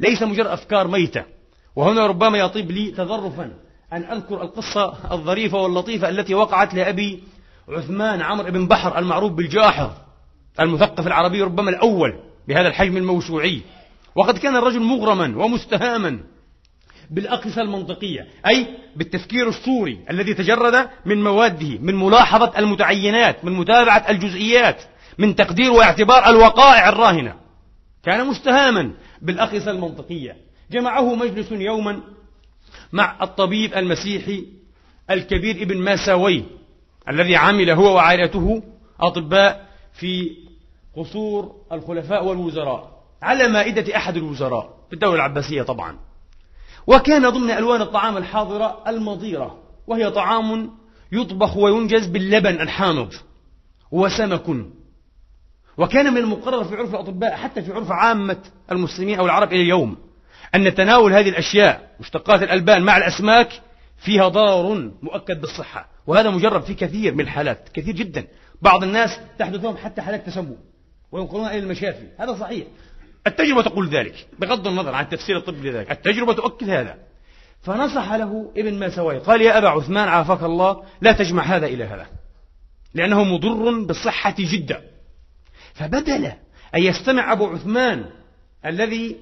ليس 0.01 0.23
مجرد 0.23 0.47
أفكار 0.47 0.89
ميتة. 0.89 1.25
وهنا 1.77 2.07
ربما 2.07 2.39
يطيب 2.39 2.71
لي 2.71 2.91
تظرفا 2.91 3.53
أن 3.93 4.05
أذكر 4.05 4.43
القصة 4.43 4.95
الظريفة 5.13 5.59
واللطيفة 5.59 6.09
التي 6.09 6.35
وقعت 6.35 6.75
لأبي 6.75 7.23
عثمان 7.69 8.23
عمرو 8.23 8.51
بن 8.51 8.67
بحر 8.67 8.99
المعروف 8.99 9.33
بالجاحظ 9.33 9.91
المثقف 10.61 11.07
العربي 11.07 11.43
ربما 11.43 11.71
الأول 11.71 12.21
بهذا 12.49 12.69
الحجم 12.69 12.97
الموسوعي. 12.97 13.63
وقد 14.15 14.39
كان 14.39 14.57
الرجل 14.57 14.81
مغرما 14.81 15.45
ومستهاما. 15.45 16.21
بالأقصى 17.11 17.61
المنطقية 17.61 18.27
أي 18.47 18.67
بالتفكير 18.97 19.49
الصوري 19.49 20.01
الذي 20.11 20.35
تجرد 20.35 20.89
من 21.07 21.25
مواده 21.25 21.79
من 21.79 21.95
ملاحظة 21.95 22.59
المتعينات 22.59 23.45
من 23.45 23.53
متابعة 23.53 24.07
الجزئيات 24.09 24.83
من 25.19 25.37
تقدير 25.37 25.71
واعتبار 25.71 26.31
الوقائع 26.31 26.89
الراهنة. 26.89 27.35
كان 28.05 28.27
مستهاما 28.27 28.93
بالأقصى 29.23 29.71
المنطقية. 29.71 30.37
جمعه 30.71 31.15
مجلس 31.15 31.53
يوما 31.53 32.01
مع 32.93 33.17
الطبيب 33.23 33.75
المسيحي 33.75 34.45
الكبير 35.11 35.63
ابن 35.63 35.79
ماساوي 35.79 36.45
الذي 37.09 37.37
عمل 37.37 37.71
هو 37.71 37.95
وعائلته 37.95 38.63
أطباء 39.01 39.67
في 39.93 40.37
قصور 40.97 41.57
الخلفاء 41.73 42.25
والوزراء 42.25 43.03
على 43.23 43.49
مائدة 43.49 43.97
أحد 43.97 44.17
الوزراء 44.17 44.79
في 44.89 44.95
الدولة 44.95 45.15
العباسية 45.15 45.63
طبعا. 45.63 46.10
وكان 46.87 47.29
ضمن 47.31 47.51
ألوان 47.51 47.83
الطعام 47.83 48.17
الحاضرة 48.17 48.85
المضيرة 48.87 49.59
وهي 49.87 50.11
طعام 50.11 50.71
يطبخ 51.13 51.57
وينجز 51.57 52.07
باللبن 52.07 52.61
الحامض 52.61 53.15
وسمك. 53.91 54.47
وكان 55.79 56.13
من 56.13 56.19
المقرر 56.19 56.65
في 56.65 56.77
عرف 56.77 56.95
الأطباء 56.95 57.33
حتى 57.33 57.63
في 57.63 57.73
عرف 57.73 57.93
عامة 57.93 58.37
المسلمين 58.73 59.19
أو 59.19 59.25
العرب 59.25 59.53
إلى 59.53 59.63
اليوم 59.63 59.97
أن 60.55 60.75
تناول 60.75 61.13
هذه 61.13 61.29
الأشياء 61.29 61.91
مشتقات 62.01 62.43
الألبان 62.43 62.83
مع 62.83 62.97
الأسماك 62.97 63.61
فيها 63.97 64.29
ضرر 64.29 64.91
مؤكد 65.03 65.41
بالصحة. 65.41 65.89
وهذا 66.07 66.31
مجرب 66.31 66.63
في 66.63 66.75
كثير 66.75 67.15
من 67.15 67.21
الحالات 67.21 67.69
كثير 67.75 67.95
جدا. 67.95 68.27
بعض 68.63 68.83
الناس 68.83 69.21
تحدث 69.39 69.65
لهم 69.65 69.77
حتى 69.77 70.03
حالات 70.03 70.27
تسمم 70.27 70.57
وينقلون 71.13 71.47
إلى 71.47 71.59
المشافي. 71.59 72.07
هذا 72.19 72.35
صحيح. 72.35 72.67
التجربة 73.27 73.63
تقول 73.63 73.89
ذلك 73.89 74.27
بغض 74.39 74.67
النظر 74.67 74.95
عن 74.95 75.05
التفسير 75.05 75.37
الطبي 75.37 75.71
لذلك 75.71 75.91
التجربة 75.91 76.33
تؤكد 76.33 76.71
هذا. 76.71 76.97
فنصح 77.63 78.13
له 78.13 78.53
ابن 78.57 78.75
ماسوي 78.75 79.19
قال 79.19 79.43
يا 79.43 79.59
أبا 79.59 79.69
عثمان 79.69 80.09
عافاك 80.09 80.43
الله 80.43 80.83
لا 81.01 81.13
تجمع 81.13 81.43
هذا 81.43 81.67
إلى 81.67 81.85
هذا 81.85 82.07
لأنه 82.95 83.25
مضر 83.25 83.85
بالصحة 83.85 84.35
جدا. 84.39 84.83
فبدل 85.75 86.33
أن 86.75 86.83
يستمع 86.83 87.33
أبو 87.33 87.47
عثمان 87.47 88.05
الذي 88.67 89.17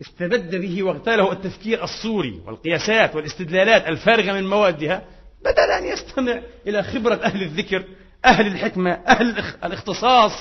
استبد 0.00 0.56
به 0.56 0.82
واغتاله 0.82 1.32
التفكير 1.32 1.84
الصوري 1.84 2.40
والقياسات 2.46 3.16
والاستدلالات 3.16 3.88
الفارغة 3.88 4.32
من 4.32 4.46
موادها 4.46 5.04
بدل 5.44 5.70
أن 5.78 5.84
يستمع 5.84 6.42
إلى 6.66 6.82
خبرة 6.82 7.14
أهل 7.14 7.42
الذكر 7.42 7.84
أهل 8.24 8.46
الحكمة 8.46 8.90
أهل 8.90 9.28
الاختصاص 9.64 10.32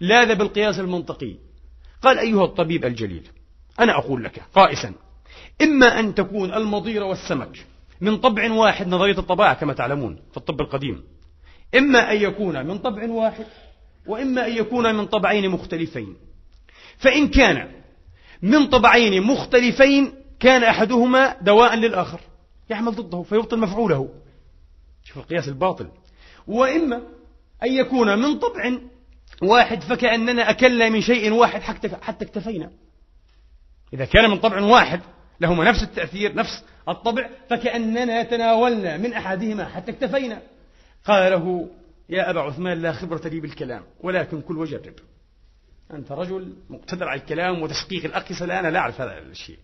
لاذ 0.00 0.34
بالقياس 0.34 0.78
المنطقي. 0.78 1.45
قال 2.02 2.18
أيها 2.18 2.44
الطبيب 2.44 2.84
الجليل 2.84 3.28
أنا 3.80 3.98
أقول 3.98 4.24
لك 4.24 4.42
قائسا 4.54 4.92
إما 5.62 6.00
أن 6.00 6.14
تكون 6.14 6.54
المضير 6.54 7.02
والسمك 7.02 7.66
من 8.00 8.16
طبع 8.16 8.52
واحد 8.52 8.88
نظرية 8.88 9.18
الطباعة 9.18 9.54
كما 9.54 9.72
تعلمون 9.72 10.18
في 10.30 10.36
الطب 10.36 10.60
القديم 10.60 11.02
إما 11.74 12.12
أن 12.12 12.16
يكون 12.16 12.66
من 12.66 12.78
طبع 12.78 13.08
واحد 13.10 13.46
وإما 14.06 14.46
أن 14.46 14.56
يكون 14.56 14.94
من 14.94 15.06
طبعين 15.06 15.50
مختلفين. 15.50 16.16
فإن 16.96 17.28
كان 17.28 17.70
من 18.42 18.66
طبعين 18.66 19.22
مختلفين 19.22 20.12
كان 20.40 20.62
أحدهما 20.62 21.36
دواء 21.40 21.74
للآخر 21.74 22.20
يعمل 22.70 22.92
ضده 22.92 23.22
فيبطل 23.22 23.58
مفعوله. 23.58 24.08
شوف 25.04 25.18
القياس 25.18 25.48
الباطل. 25.48 25.88
وإما 26.46 26.96
أن 27.62 27.72
يكون 27.72 28.18
من 28.18 28.38
طبع 28.38 28.78
واحد 29.42 29.82
فكأننا 29.82 30.50
أكلنا 30.50 30.88
من 30.88 31.00
شيء 31.00 31.32
واحد 31.32 31.60
حتى 31.60 32.24
اكتفينا. 32.24 32.70
إذا 33.92 34.04
كان 34.04 34.30
من 34.30 34.38
طبع 34.38 34.60
واحد 34.60 35.00
لهما 35.40 35.64
نفس 35.64 35.82
التأثير 35.82 36.34
نفس 36.34 36.64
الطبع 36.88 37.30
فكأننا 37.50 38.22
تناولنا 38.22 38.96
من 38.96 39.12
أحدهما 39.12 39.68
حتى 39.68 39.90
اكتفينا. 39.90 40.42
قال 41.04 41.32
له 41.32 41.70
يا 42.08 42.30
أبا 42.30 42.40
عثمان 42.40 42.82
لا 42.82 42.92
خبرة 42.92 43.28
لي 43.28 43.40
بالكلام 43.40 43.82
ولكن 44.00 44.40
كل 44.40 44.58
وجرب 44.58 44.94
أنت 45.92 46.12
رجل 46.12 46.56
مقتدر 46.70 47.08
على 47.08 47.20
الكلام 47.20 47.62
وتشقيق 47.62 48.04
الأقصى 48.04 48.46
لا 48.46 48.60
أنا 48.60 48.68
لا 48.68 48.78
أعرف 48.78 49.00
هذا 49.00 49.18
الشيء. 49.18 49.58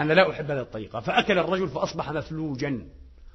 أنا 0.00 0.12
لا 0.12 0.30
أحب 0.30 0.50
هذه 0.50 0.60
الطريقة. 0.60 1.00
فأكل 1.00 1.38
الرجل 1.38 1.68
فأصبح 1.68 2.10
مفلوجا. 2.12 2.88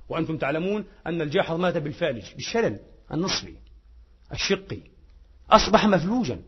وأنتم 0.10 0.38
تعلمون 0.38 0.86
أن 1.08 1.22
الجاحظ 1.22 1.60
مات 1.60 1.78
بالفالج 1.78 2.34
بالشلل 2.34 2.80
النصفي 3.13 3.54
الشقي. 4.32 4.80
أصبح 5.51 5.85
مفلوجا. 5.85 6.39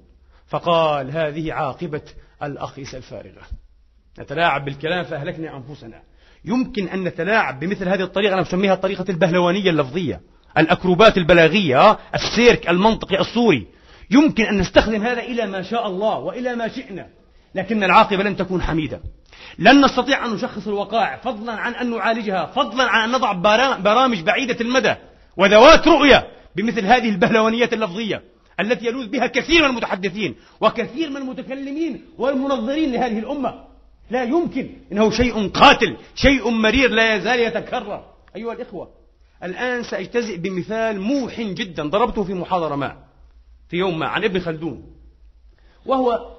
فقال 0.47 1.11
هذه 1.11 1.53
عاقبة 1.53 2.01
الأخيس 2.43 2.95
الفارغة. 2.95 3.41
نتلاعب 4.19 4.65
بالكلام 4.65 5.03
فأهلكنا 5.03 5.57
أنفسنا. 5.57 6.01
يمكن 6.45 6.87
أن 6.87 7.03
نتلاعب 7.03 7.59
بمثل 7.59 7.89
هذه 7.89 8.03
الطريقة 8.03 8.33
أنا 8.33 8.41
أسميها 8.41 8.73
الطريقة 8.73 9.05
البهلوانية 9.09 9.69
اللفظية. 9.69 10.21
الأكروبات 10.57 11.17
البلاغية 11.17 11.97
السيرك 12.15 12.69
المنطقي 12.69 13.19
الصوري 13.19 13.67
يمكن 14.11 14.43
أن 14.43 14.57
نستخدم 14.57 15.01
هذا 15.01 15.19
إلى 15.19 15.45
ما 15.45 15.61
شاء 15.61 15.87
الله 15.87 16.17
وإلى 16.17 16.55
ما 16.55 16.67
شئنا 16.67 17.07
لكن 17.55 17.83
العاقبة 17.83 18.23
لن 18.23 18.37
تكون 18.37 18.61
حميدة. 18.61 18.99
لن 19.59 19.85
نستطيع 19.85 20.25
أن 20.25 20.33
نشخص 20.33 20.67
الوقائع 20.67 21.17
فضلا 21.17 21.53
عن 21.53 21.75
أن 21.75 21.89
نعالجها 21.89 22.45
فضلا 22.45 22.83
عن 22.83 23.09
أن 23.09 23.15
نضع 23.15 23.31
برامج 23.77 24.21
بعيدة 24.21 24.57
المدى 24.61 24.95
وذوات 25.37 25.87
رؤية 25.87 26.27
بمثل 26.55 26.85
هذه 26.85 27.09
البهلوانيات 27.09 27.73
اللفظية. 27.73 28.32
التي 28.59 28.85
يلوذ 28.85 29.07
بها 29.07 29.27
كثير 29.27 29.61
من 29.61 29.69
المتحدثين 29.69 30.35
وكثير 30.61 31.09
من 31.09 31.17
المتكلمين 31.17 32.05
والمنظرين 32.17 32.91
لهذه 32.91 33.19
الأمة. 33.19 33.63
لا 34.11 34.23
يمكن 34.23 34.69
إنه 34.91 35.09
شيء 35.09 35.49
قاتل 35.49 35.97
شيء 36.15 36.49
مرير 36.49 36.89
لا 36.89 37.15
يزال 37.15 37.39
يتكرر. 37.39 38.05
أيها 38.35 38.53
الإخوة 38.53 38.89
الآن 39.43 39.83
سأجتزئ 39.83 40.37
بمثال 40.37 41.01
موح 41.01 41.41
جدا 41.41 41.89
ضربته 41.89 42.23
في 42.23 42.33
محاضرة 42.33 42.75
ما 42.75 42.97
في 43.69 43.77
يوم 43.77 43.99
ما 43.99 44.07
عن 44.07 44.23
ابن 44.23 44.39
خلدون. 44.39 44.83
وهو 45.85 46.35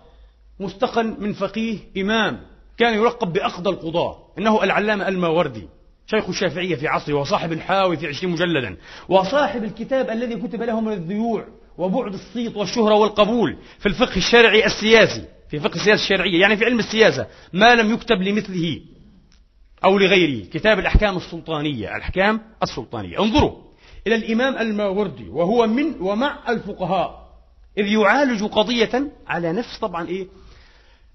مستقن 0.60 1.16
من 1.18 1.32
فقيه 1.32 1.78
إمام 1.96 2.40
كان 2.78 2.94
يلقب 2.94 3.32
بأقضى 3.32 3.70
القضاة 3.70 4.18
إنه 4.38 4.62
العلامة 4.64 5.08
الماوردي 5.08 5.68
شيخ 6.06 6.28
الشافعية 6.28 6.76
في 6.76 6.88
عصره 6.88 7.14
وصاحب 7.14 7.52
الحاوي 7.52 7.96
في 7.96 8.06
عشرين 8.06 8.32
مجلدا. 8.32 8.76
وصاحب 9.08 9.64
الكتاب 9.64 10.10
الذي 10.10 10.36
كتب 10.36 10.62
له 10.62 10.80
من 10.80 10.92
الذيوع 10.92 11.44
وبعد 11.78 12.14
الصيت 12.14 12.56
والشهرة 12.56 12.94
والقبول 12.94 13.56
في 13.78 13.86
الفقه 13.86 14.16
الشرعي 14.16 14.66
السياسي 14.66 15.24
في 15.50 15.60
فقه 15.60 15.74
السياسة 15.74 16.02
الشرعية 16.02 16.40
يعني 16.40 16.56
في 16.56 16.64
علم 16.64 16.78
السياسة 16.78 17.26
ما 17.52 17.74
لم 17.74 17.92
يكتب 17.94 18.22
لمثله 18.22 18.80
أو 19.84 19.98
لغيره 19.98 20.44
كتاب 20.46 20.78
الأحكام 20.78 21.16
السلطانية 21.16 21.96
الأحكام 21.96 22.40
السلطانية. 22.62 23.18
انظروا 23.18 23.52
إلى 24.06 24.14
الإمام 24.14 24.56
الماوردي 24.58 25.28
وهو 25.28 25.66
من 25.66 26.00
ومع 26.00 26.38
الفقهاء 26.48 27.24
إذ 27.78 27.86
يعالج 27.86 28.44
قضية 28.44 29.12
على 29.26 29.52
نفس 29.52 29.78
طبعا 29.78 30.08
إيه؟ 30.08 30.26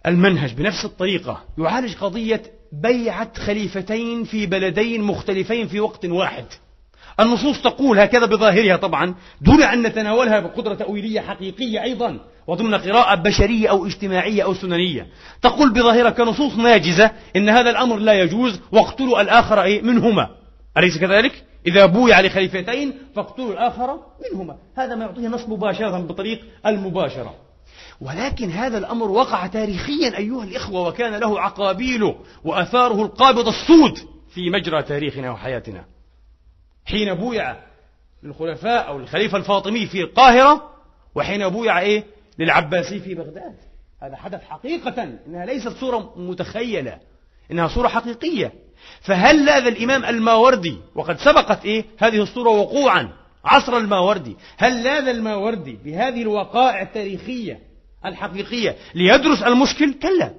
المنهج 0.06 0.54
بنفس 0.54 0.86
الطريقة 0.86 1.44
يعالج 1.58 1.96
قضية 1.96 2.42
بيعة 2.72 3.40
خليفتين 3.40 4.24
في 4.24 4.46
بلدين 4.46 5.02
مختلفين 5.02 5.68
في 5.68 5.80
وقت 5.80 6.06
واحد. 6.06 6.46
النصوص 7.20 7.62
تقول 7.62 8.00
هكذا 8.00 8.26
بظاهرها 8.26 8.76
طبعا 8.76 9.16
دون 9.42 9.64
أن 9.64 9.82
نتناولها 9.82 10.40
بقدرة 10.40 10.74
تأويلية 10.74 11.22
حقيقية 11.22 11.84
أيضا 11.84 12.20
وضمن 12.48 12.76
قراءة 12.76 13.16
بشرية 13.16 13.70
أو 13.70 13.86
اجتماعية 13.86 14.44
أو 14.44 14.54
سننية. 14.54 15.08
تقول 15.42 15.74
بظاهرها 15.74 16.10
كنصوص 16.10 16.56
ناجزة 16.58 17.12
إن 17.36 17.50
هذا 17.50 17.70
الأمر 17.70 17.98
لا 17.98 18.14
يجوز 18.14 18.60
واقتلوا 18.72 19.22
الآخر 19.22 19.82
منهما. 19.84 20.30
أليس 20.78 20.98
كذلك؟ 20.98 21.44
إذا 21.68 21.86
بويع 21.86 22.22
لخليفتين 22.22 22.94
فاقتلوا 23.16 23.54
الآخر 23.54 24.00
منهما. 24.32 24.56
هذا 24.78 24.96
ما 24.96 25.06
يعطيه 25.06 25.28
نص 25.28 25.48
مباشرة 25.48 26.00
بطريق 26.00 26.40
المباشرة. 26.66 27.36
ولكن 28.02 28.50
هذا 28.50 28.78
الأمر 28.78 29.12
وقع 29.12 29.48
تاريخيا 29.48 30.18
أيها 30.18 30.44
الإخوة 30.44 30.88
وكان 30.88 31.16
له 31.16 31.40
عقابيله 31.40 32.16
وأثاره 32.44 33.02
القابض 33.02 33.48
السود 33.48 33.98
في 34.34 34.50
مجرى 34.50 34.84
تاريخنا 34.84 35.32
وحياتنا. 35.32 35.86
حين 36.86 37.14
بويع 37.14 37.56
للخلفاء 38.24 38.88
أو 38.88 39.00
الخليفة 39.00 39.38
الفاطمي 39.38 39.86
في 39.86 40.02
القاهرة 40.02 40.70
وحين 41.16 41.50
بويع 41.50 41.80
إيه؟ 41.80 42.04
للعباسي 42.40 43.00
في 43.00 43.16
بغداد. 43.16 43.56
هذا 44.02 44.16
حدث 44.16 44.44
حقيقة 44.44 45.04
إنها 45.28 45.46
ليست 45.46 45.70
صورة 45.70 46.14
متخيلة 46.18 47.00
إنها 47.52 47.68
صورة 47.68 47.88
حقيقية. 47.88 48.54
فهل 49.02 49.46
لاذ 49.46 49.68
الإمام 49.68 50.06
الماوردي 50.06 50.78
وقد 50.96 51.18
سبقت 51.18 51.66
إيه؟ 51.66 51.86
هذه 51.98 52.22
الصورة 52.22 52.50
وقوعا 52.50 53.10
عصر 53.46 53.78
الماوردي 53.78 54.38
هل 54.58 54.84
لاذ 54.84 55.08
الماوردي 55.08 55.78
بهذه 55.86 56.22
الوقائع 56.22 56.82
التاريخية 56.82 57.60
الحقيقية 58.06 58.76
ليدرس 58.96 59.44
المشكل؟ 59.44 59.94
كلا. 59.94 60.34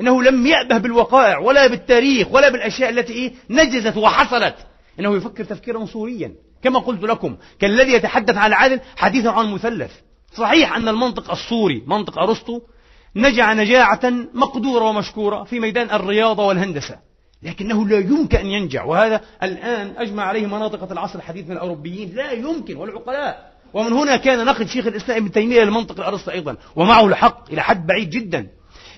إنه 0.00 0.22
لم 0.22 0.46
يأبه 0.46 0.78
بالوقائع 0.78 1.38
ولا 1.38 1.66
بالتاريخ 1.66 2.32
ولا 2.32 2.48
بالأشياء 2.48 2.90
التي 2.90 3.12
إيه؟ 3.12 3.32
نجزت 3.50 3.96
وحصلت. 3.96 4.54
إنه 5.00 5.16
يفكر 5.16 5.44
تفكيرا 5.44 5.84
صوريا 5.84 6.34
كما 6.62 6.78
قلت 6.78 7.02
لكم 7.02 7.36
كالذي 7.58 7.92
يتحدث 7.92 8.36
عن 8.36 8.50
العدل 8.50 8.80
حديثا 8.96 9.28
عن 9.28 9.44
المثلث. 9.44 9.92
صحيح 10.34 10.76
أن 10.76 10.88
المنطق 10.88 11.30
الصوري 11.30 11.82
منطق 11.86 12.18
أرسطو 12.18 12.60
نجع 13.16 13.52
نجاعة 13.52 14.00
مقدورة 14.34 14.84
ومشكورة 14.84 15.44
في 15.44 15.60
ميدان 15.60 15.90
الرياضة 15.90 16.46
والهندسة. 16.46 16.98
لكنه 17.42 17.88
لا 17.88 17.98
يمكن 17.98 18.38
أن 18.38 18.46
ينجع. 18.46 18.84
وهذا 18.84 19.20
الآن 19.42 19.94
أجمع 19.96 20.24
عليه 20.24 20.46
مناطق 20.46 20.92
العصر 20.92 21.18
الحديث 21.18 21.46
من 21.46 21.52
الأوروبيين. 21.52 22.14
لا 22.14 22.32
يمكن 22.32 22.76
والعقلاء. 22.76 23.52
ومن 23.74 23.92
هنا 23.92 24.16
كان 24.16 24.44
نقد 24.44 24.66
شيخ 24.66 24.86
الإسلام 24.86 25.22
ابن 25.22 25.32
تيمية 25.32 25.62
للمنطق 25.62 25.98
الأرسطو 25.98 26.30
أيضا. 26.30 26.56
ومعه 26.76 27.06
الحق 27.06 27.50
إلى 27.52 27.62
حد 27.62 27.86
بعيد 27.86 28.10
جدا. 28.10 28.48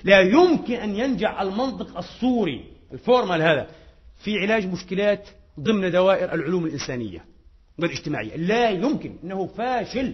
لا 0.03 0.19
يمكن 0.19 0.73
أن 0.73 0.95
ينجع 0.95 1.41
المنطق 1.41 1.97
الصوري 1.97 2.63
ال 2.93 3.00
formal 3.00 3.41
هذا 3.41 3.67
في 4.23 4.39
علاج 4.39 4.67
مشكلات 4.67 5.27
ضمن 5.59 5.91
دوائر 5.91 6.33
العلوم 6.33 6.65
الإنسانية 6.65 7.25
والاجتماعية. 7.79 8.35
لا 8.35 8.69
يمكن 8.69 9.15
إنه 9.23 9.47
فاشل 9.47 10.13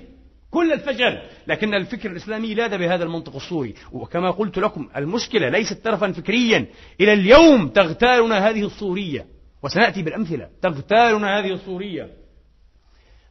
كل 0.51 0.73
الفشل 0.73 1.17
لكن 1.47 1.73
الفكر 1.73 2.11
الإسلامي 2.11 2.53
لاذ 2.53 2.77
بهذا 2.77 3.03
المنطق 3.03 3.35
الصوري. 3.35 3.73
وكما 3.91 4.31
قلت 4.31 4.59
لكم 4.59 4.89
المشكلة 4.95 5.49
ليست 5.49 5.73
ترفا 5.73 6.11
فكريا. 6.11 6.65
إلى 7.01 7.13
اليوم 7.13 7.67
تغتالنا 7.67 8.49
هذه 8.49 8.65
الصورية 8.65 9.25
وسنأتي 9.63 10.01
بالأمثلة 10.01 10.49
تغتالنا 10.61 11.39
هذه 11.39 11.51
الصورية. 11.51 12.13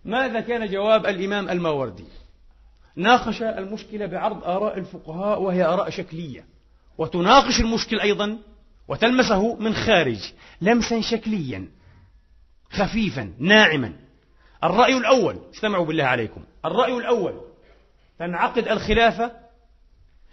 ماذا 0.05 0.40
كان 0.40 0.66
جواب 0.70 1.07
الإمام 1.07 1.48
الماوردي؟ 1.48 2.05
ناقش 2.96 3.42
المشكلة 3.42 4.07
بعرض 4.07 4.44
آراء 4.44 4.79
الفقهاء 4.79 5.42
وهي 5.42 5.64
آراء 5.64 5.90
شكلية. 5.90 6.44
وتناقش 6.98 7.61
المشكل 7.61 8.00
أيضا 8.00 8.38
وتلمسه 8.88 9.57
من 9.57 9.74
خارج 9.74 10.33
لمسا 10.61 11.00
شكليا. 11.00 11.68
خفيفا 12.74 13.32
ناعما. 13.38 13.92
الرأي 14.64 14.96
الأول 14.96 15.38
استمعوا 15.54 15.84
بالله 15.84 16.04
عليكم. 16.04 16.44
الرأي 16.64 16.96
الأول 16.96 17.40
تنعقد 18.18 18.68
الخلافة 18.68 19.32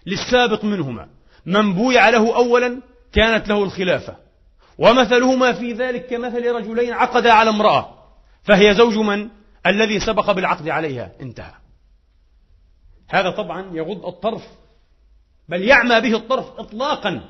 للسابق 0.05 0.65
منهما. 0.65 1.09
من 1.45 1.73
بويع 1.73 2.09
له 2.09 2.35
أولا 2.35 2.81
كانت 3.13 3.49
له 3.49 3.63
الخلافة 3.63 4.15
ومثلهما 4.77 5.53
في 5.53 5.73
ذلك 5.73 6.05
كمثل 6.05 6.51
رجلين 6.51 6.93
عقدا 6.93 7.31
على 7.31 7.49
امرأة. 7.49 7.97
فهي 8.43 8.75
زوج 8.75 8.97
من؟ 8.97 9.29
الذي 9.65 9.99
سبق 9.99 10.31
بالعقد 10.31 10.69
عليها. 10.69 11.11
انتهى. 11.21 11.53
هذا 13.09 13.31
طبعا 13.31 13.69
يغض 13.73 14.05
الطرف 14.05 14.47
بل 15.49 15.61
يعمى 15.61 16.01
به 16.01 16.15
الطرف 16.15 16.45
إطلاقا 16.59 17.21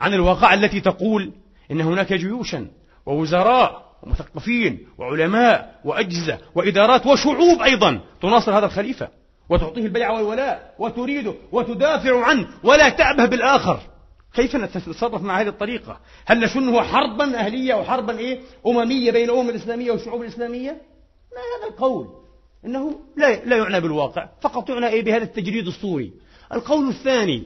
عن 0.00 0.14
الواقع 0.14 0.54
التي 0.54 0.80
تقول 0.80 1.32
إن 1.70 1.80
هناك 1.80 2.12
جيوشا 2.12 2.68
ووزراء 3.06 3.91
ومثقفين 4.02 4.86
وعلماء 4.98 5.80
وأجهزة 5.84 6.38
وإدارات 6.54 7.06
وشعوب 7.06 7.62
أيضا 7.62 8.00
تناصر 8.22 8.58
هذا 8.58 8.66
الخليفة 8.66 9.08
وتعطيه 9.48 9.82
البيع 9.82 10.10
والولاء 10.10 10.74
وتريده 10.78 11.34
وتدافع 11.52 12.24
عنه 12.24 12.48
ولا 12.64 12.88
تعبه 12.88 13.26
بالآخر. 13.26 13.80
كيف 14.34 14.56
نتصرف 14.56 15.22
مع 15.22 15.40
هذه 15.40 15.48
الطريقة؟ 15.48 16.00
هل 16.26 16.40
نشنه 16.40 16.82
حربا 16.82 17.38
أهلية 17.38 17.74
وحربا 17.74 18.18
إيه؟ 18.18 18.40
أممية 18.66 19.10
بين 19.10 19.30
الأمم 19.30 19.48
الإسلامية 19.48 19.90
والشعوب 19.90 20.22
الإسلامية؟ 20.22 20.70
ما 20.70 21.40
هذا 21.58 21.70
القول. 21.70 22.08
إنه 22.64 23.00
لا, 23.16 23.44
لا 23.44 23.56
يعنى 23.56 23.80
بالواقع. 23.80 24.28
فقط 24.40 24.70
يعنى 24.70 24.88
إيه؟ 24.88 25.02
بهذا 25.04 25.24
التجريد 25.24 25.66
الصوري. 25.66 26.12
القول 26.52 26.88
الثاني 26.88 27.42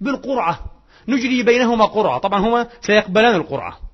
بالقرعة. 0.00 0.58
نجري 1.08 1.42
بينهما 1.42 1.84
قرعة. 1.84 2.18
طبعا 2.18 2.40
هما 2.40 2.68
سيقبلان 2.80 3.34
القرعة. 3.34 3.91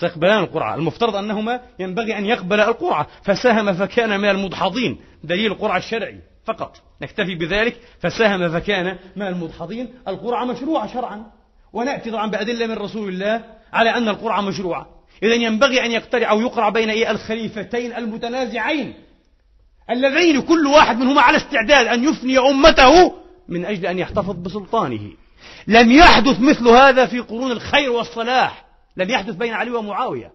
سيقبلان 0.00 0.38
القرعة 0.38 0.74
المفترض 0.74 1.16
أنهما 1.16 1.60
ينبغي 1.78 2.18
أن 2.18 2.26
يقبل 2.26 2.60
القرعة 2.60 3.06
فساهم 3.22 3.72
فكان 3.72 4.20
من 4.20 4.28
المدحضين. 4.28 5.00
دليل 5.24 5.52
القرعة 5.52 5.76
الشرعي 5.76 6.20
فقط. 6.46 6.76
نكتفي 7.02 7.34
بذلك. 7.34 7.76
فساهم 8.00 8.48
فكان 8.48 8.98
من 9.16 9.26
المدحضين. 9.26 9.94
القرعة 10.08 10.44
مشروعة 10.44 10.92
شرعا. 10.92 11.26
ونأتي 11.72 12.10
طبعا 12.10 12.30
بأدلة 12.30 12.66
من 12.66 12.74
رسول 12.74 13.08
الله 13.08 13.44
على 13.72 13.90
أن 13.90 14.08
القرعة 14.08 14.40
مشروعة 14.40 14.86
إذا 15.22 15.34
ينبغي 15.34 15.86
أن 15.86 15.90
يقترع 15.90 16.30
أو 16.30 16.40
يقرع 16.40 16.68
بين 16.68 16.90
إيه 16.90 17.10
الخليفتين 17.10 17.92
المتنازعين. 17.96 18.94
اللذين 19.90 20.42
كل 20.42 20.66
واحد 20.66 20.98
منهما 20.98 21.20
على 21.20 21.36
استعداد 21.36 21.86
أن 21.86 22.04
يفني 22.04 22.38
أمته 22.38 23.14
من 23.48 23.64
أجل 23.64 23.86
أن 23.86 23.98
يحتفظ 23.98 24.36
بسلطانه. 24.36 25.10
لم 25.66 25.92
يحدث 25.92 26.40
مثل 26.40 26.68
هذا 26.68 27.06
في 27.06 27.18
قرون 27.18 27.50
الخير 27.50 27.90
والصلاح. 27.90 28.63
لم 28.96 29.10
يحدث 29.10 29.34
بين 29.34 29.52
علي 29.52 29.70
ومعاوية. 29.70 30.32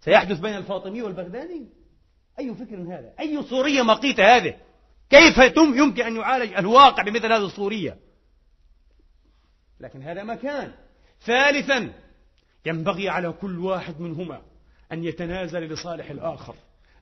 سيحدث 0.00 0.38
بين 0.38 0.56
الفاطمي 0.56 1.02
والبغدادي؟ 1.02 1.66
أي 2.38 2.54
فكر 2.54 2.76
هذا؟ 2.76 3.12
أي 3.20 3.42
صورية 3.42 3.82
مقيتة 3.82 4.36
هذه؟ 4.36 4.54
كيف 5.10 5.38
يمكن 5.56 6.02
أن 6.02 6.16
يعالج 6.16 6.52
الواقع 6.52 7.02
بمثل 7.02 7.32
هذه 7.32 7.44
الصورية؟ 7.44 7.98
لكن 9.80 10.02
هذا 10.02 10.24
مكان. 10.24 10.72
ثالثا 11.20 11.92
ينبغي 12.66 13.08
على 13.08 13.32
كل 13.32 13.58
واحد 13.58 14.00
منهما 14.00 14.42
أن 14.92 15.04
يتنازل 15.04 15.60
لصالح 15.60 16.10
الآخر 16.10 16.54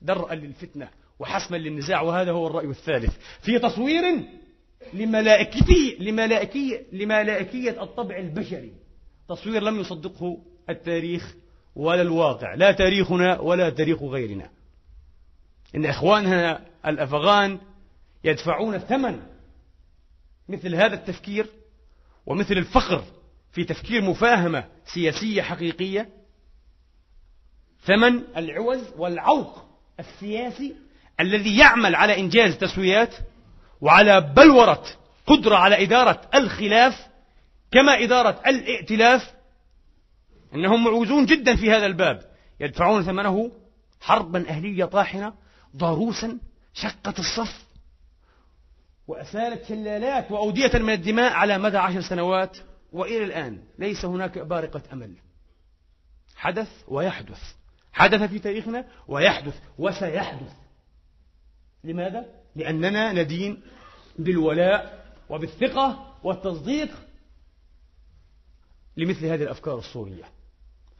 درءا 0.02 0.34
للفتنة 0.34 0.88
وحسما 1.18 1.56
للنزاع 1.56 2.00
وهذا 2.00 2.30
هو 2.30 2.46
الرأي 2.46 2.66
الثالث. 2.66 3.16
في 3.40 3.58
تصوير 3.58 4.02
لملائكتي 4.92 5.96
لملائكية, 6.00 6.86
لملائكية 6.92 7.82
الطبع 7.82 8.16
البشري. 8.16 8.72
تصوير 9.28 9.62
لم 9.62 9.80
يصدقه 9.80 10.38
التاريخ 10.70 11.34
ولا 11.76 12.02
الواقع 12.02 12.54
لا 12.54 12.72
تاريخنا 12.72 13.40
ولا 13.40 13.70
تاريخ 13.70 14.02
غيرنا. 14.02 14.50
إن 15.74 15.86
إخواننا 15.86 16.66
الأفغان 16.86 17.58
يدفعون 18.24 18.74
الثمن 18.74 19.20
مثل 20.48 20.74
هذا 20.74 20.94
التفكير 20.94 21.46
ومثل 22.26 22.54
الفخر 22.54 23.04
في 23.52 23.64
تفكير 23.64 24.02
مفاهمة 24.02 24.64
سياسية 24.94 25.42
حقيقية. 25.42 26.08
ثمن 27.84 28.22
العوز 28.36 28.82
والعوق 28.96 29.64
السياسي 30.00 30.74
الذي 31.20 31.58
يعمل 31.58 31.94
على 31.94 32.20
إنجاز 32.20 32.58
تسويات 32.58 33.14
وعلى 33.80 34.20
بلورة 34.20 34.84
قدرة 35.26 35.56
على 35.56 35.82
إدارة 35.82 36.20
الخلاف 36.34 37.06
كما 37.72 38.02
إدارة 38.02 38.40
الائتلاف 38.46 39.34
أنهم 40.54 40.84
معوزون 40.84 41.26
جدا 41.26 41.56
في 41.56 41.70
هذا 41.70 41.86
الباب. 41.86 42.34
يدفعون 42.60 43.02
ثمنه 43.02 43.52
حربا 44.00 44.48
أهلية 44.48 44.84
طاحنة 44.84 45.34
ضروسا 45.76 46.38
شقت 46.74 47.18
الصف 47.18 47.64
وأسالت 49.06 49.64
شلالات 49.64 50.32
وأودية 50.32 50.78
من 50.78 50.90
الدماء 50.90 51.32
على 51.32 51.58
مدى 51.58 51.76
عشر 51.76 52.00
سنوات 52.00 52.56
وإلى 52.92 53.24
الآن 53.24 53.62
ليس 53.78 54.04
هناك 54.04 54.38
بارقة 54.38 54.82
أمل. 54.92 55.14
حدث 56.36 56.68
ويحدث. 56.88 57.54
حدث 57.92 58.22
في 58.22 58.38
تاريخنا 58.38 58.84
ويحدث 59.08 59.54
وسيحدث. 59.78 60.52
لماذا؟ 61.84 62.26
لأننا 62.56 63.12
ندين 63.12 63.62
بالولاء 64.18 65.04
وبالثقة 65.28 66.16
والتصديق 66.22 66.90
لمثل 68.96 69.26
هذه 69.26 69.42
الأفكار 69.42 69.78
الصورية. 69.78 70.24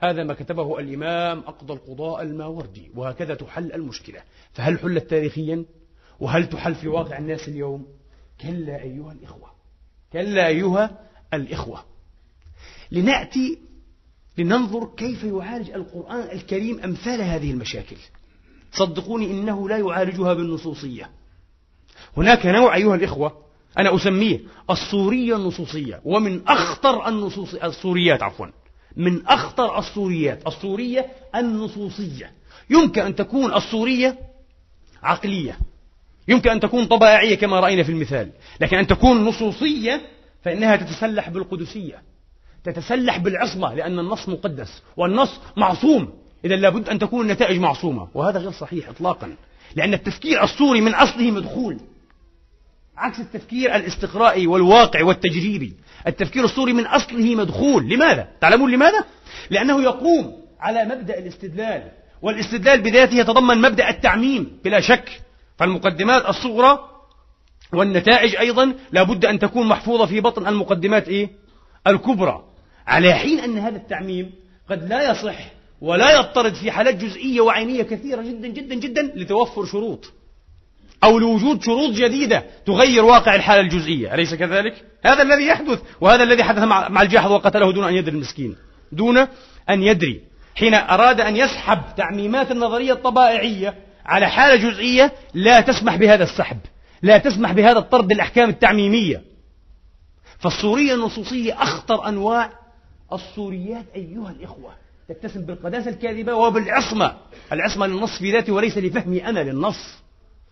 هذا 0.04 0.24
ما 0.24 0.34
كتبه 0.34 0.78
الإمام 0.78 1.38
أقضى 1.38 1.72
القضاء 1.72 2.22
الماوردي 2.22 2.90
وهكذا 2.94 3.34
تحل 3.34 3.72
المشكلة. 3.72 4.22
فهل 4.52 4.78
حلت 4.78 5.10
تاريخيا؟ 5.10 5.64
وهل 6.20 6.48
تحل 6.48 6.74
في 6.74 6.88
واقع 6.88 7.18
الناس 7.18 7.48
اليوم؟ 7.48 7.86
كلا 8.40 8.82
أيها 8.82 9.12
الإخوة. 9.12 9.50
كلا 10.12 10.46
أيها 10.46 10.98
الإخوة. 11.34 11.84
لنأتي 12.90 13.58
لننظر 14.38 14.84
كيف 14.96 15.24
يعالج 15.24 15.70
القرآن 15.70 16.36
الكريم 16.36 16.80
أمثال 16.80 17.22
هذه 17.22 17.50
المشاكل. 17.50 17.96
صدقوني 18.72 19.30
إنه 19.30 19.68
لا 19.68 19.78
يعالجها 19.78 20.34
بالنصوصية. 20.34 21.10
هناك 22.16 22.46
نوع 22.46 22.76
أيها 22.76 22.94
الإخوة 22.94 23.44
أنا 23.78 23.94
أسميه 23.96 24.40
الصورية 24.70 25.36
النصوصية 25.36 26.00
ومن 26.04 26.48
أخطر 26.48 27.08
النصوص 27.08 27.54
الصوريات 27.54 28.22
عفوا. 28.22 28.46
من 28.96 29.26
أخطر 29.26 29.78
الصوريات 29.78 30.46
الصورية 30.46 31.06
النصوصية. 31.34 32.32
يمكن 32.70 33.00
أن 33.02 33.14
تكون 33.14 33.54
الصورية 33.54 34.18
عقلية. 35.02 35.58
يمكن 36.28 36.50
أن 36.50 36.60
تكون 36.60 36.84
طبائعية 36.84 37.34
كما 37.34 37.60
رأينا 37.60 37.82
في 37.82 37.92
المثال. 37.92 38.30
لكن 38.60 38.76
أن 38.76 38.86
تكون 38.86 39.24
نصوصية 39.24 40.00
فإنها 40.42 40.76
تتسلح 40.76 41.30
بالقدسية. 41.30 42.02
تتسلح 42.64 43.18
بالعصمة 43.18 43.74
لأن 43.74 43.98
النص 43.98 44.28
مقدس 44.28 44.82
والنص 44.96 45.40
معصوم. 45.56 46.12
إذا 46.44 46.56
لابد 46.56 46.88
أن 46.88 46.98
تكون 46.98 47.30
النتائج 47.30 47.58
معصومة. 47.58 48.08
وهذا 48.14 48.38
غير 48.38 48.50
صحيح 48.50 48.88
إطلاقا. 48.88 49.36
لأن 49.76 49.94
التفكير 49.94 50.42
الصوري 50.42 50.80
من 50.80 50.94
أصله 50.94 51.30
مدخول. 51.30 51.80
عكس 52.96 53.20
التفكير 53.20 53.76
الاستقرائي 53.76 54.46
والواقع 54.46 55.04
والتجريبي 55.04 55.72
التفكير 56.06 56.44
الصوري 56.44 56.72
من 56.72 56.86
أصله 56.86 57.34
مدخول 57.34 57.88
لماذا؟ 57.88 58.28
تعلمون 58.40 58.70
لماذا؟ 58.70 59.04
لأنه 59.50 59.82
يقوم 59.82 60.44
على 60.60 60.84
مبدأ 60.84 61.18
الاستدلال 61.18 61.90
والاستدلال 62.22 62.82
بذاته 62.82 63.14
يتضمن 63.14 63.60
مبدأ 63.60 63.88
التعميم 63.88 64.58
بلا 64.64 64.80
شك 64.80 65.20
فالمقدمات 65.58 66.28
الصغرى 66.28 66.78
والنتائج 67.72 68.36
أيضا 68.36 68.74
لابد 68.92 69.24
أن 69.24 69.38
تكون 69.38 69.66
محفوظة 69.66 70.06
في 70.06 70.20
بطن 70.20 70.46
المقدمات 70.46 71.08
إيه؟ 71.08 71.30
الكبرى 71.86 72.44
على 72.86 73.14
حين 73.14 73.40
أن 73.40 73.58
هذا 73.58 73.76
التعميم 73.76 74.32
قد 74.70 74.88
لا 74.88 75.10
يصح 75.10 75.36
ولا 75.80 76.18
يضطرد 76.18 76.54
في 76.54 76.70
حالات 76.70 76.94
جزئية 76.94 77.40
وعينية 77.40 77.82
كثيرة 77.82 78.22
جدا 78.22 78.48
جدا 78.48 78.74
جدا 78.74 79.02
لتوفر 79.14 79.64
شروط 79.64 80.12
أو 81.04 81.18
لوجود 81.18 81.62
شروط 81.62 81.90
جديدة 81.90 82.44
تغير 82.66 83.04
واقع 83.04 83.34
الحالة 83.34 83.60
الجزئية. 83.60 84.14
أليس 84.14 84.34
كذلك؟ 84.34 84.84
هذا 85.04 85.22
الذي 85.22 85.46
يحدث 85.46 85.82
وهذا 86.00 86.22
الذي 86.22 86.44
حدث 86.44 86.62
مع 86.62 87.02
الجاحظ 87.02 87.32
وقتله 87.32 87.72
دون 87.72 87.84
أن 87.84 87.94
يدري 87.94 88.14
المسكين. 88.14 88.56
دون 88.92 89.18
أن 89.70 89.82
يدري. 89.82 90.20
حين 90.54 90.74
أراد 90.74 91.20
أن 91.20 91.36
يسحب 91.36 91.78
تعميمات 91.96 92.50
النظرية 92.50 92.92
الطبائعية 92.92 93.74
على 94.06 94.26
حالة 94.26 94.70
جزئية 94.70 95.12
لا 95.34 95.60
تسمح 95.60 95.96
بهذا 95.96 96.24
السحب. 96.24 96.58
لا 97.02 97.18
تسمح 97.18 97.52
بهذا 97.52 97.78
الطرد 97.78 98.12
الأحكام 98.12 98.48
التعميمية. 98.48 99.22
فالصورية 100.38 100.94
النصوصية 100.94 101.62
أخطر 101.62 102.08
أنواع 102.08 102.50
الصوريات 103.12 103.84
أيها 103.94 104.30
الإخوة. 104.30 104.72
تتسم 105.08 105.40
بالقداسة 105.40 105.90
الكاذبة 105.90 106.34
وبالعصمة. 106.34 107.12
العصمة 107.52 107.86
للنص 107.86 108.18
في 108.18 108.32
ذاته 108.32 108.52
وليس 108.52 108.78
لفهمي 108.78 109.28
أنا 109.28 109.40
للنص. 109.40 110.03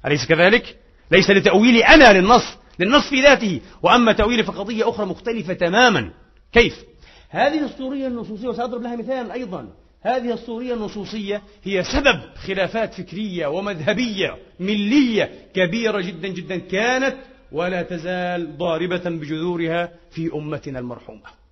أليس 0.07 0.27
كذلك؟ 0.27 0.77
ليس 1.11 1.31
لتأويلي 1.31 1.85
أنا 1.85 2.13
للنص 2.13 2.59
للنص 2.79 3.09
في 3.09 3.21
ذاته 3.21 3.61
وأما 3.83 4.13
تأويلي 4.13 4.43
فقضية 4.43 4.89
أخرى 4.89 5.07
مختلفة 5.07 5.53
تماما 5.55 6.11
كيف؟ 6.53 6.85
هذه 7.31 7.65
الصورية 7.65 8.07
النصوصية 8.07 8.49
وسأضرب 8.49 8.83
لها 8.83 8.97
مثالا 8.97 9.35
أيضا 9.35 9.69
هذه 10.03 10.33
الصورية 10.33 10.75
النصوصية 10.75 11.43
هي 11.65 11.85
سبب 11.85 12.21
خلافات 12.47 12.95
فكرية 12.95 13.47
ومذهبية 13.47 14.37
ملية 14.61 15.31
كبيرة 15.55 16.01
جدا 16.01 16.29
جدا 16.29 16.57
كانت 16.59 17.17
ولا 17.53 17.83
تزال 17.83 18.59
ضاربة 18.59 19.11
بجذورها 19.11 19.89
في 20.11 20.31
أمتنا 20.35 20.79
المرحومة 20.79 21.43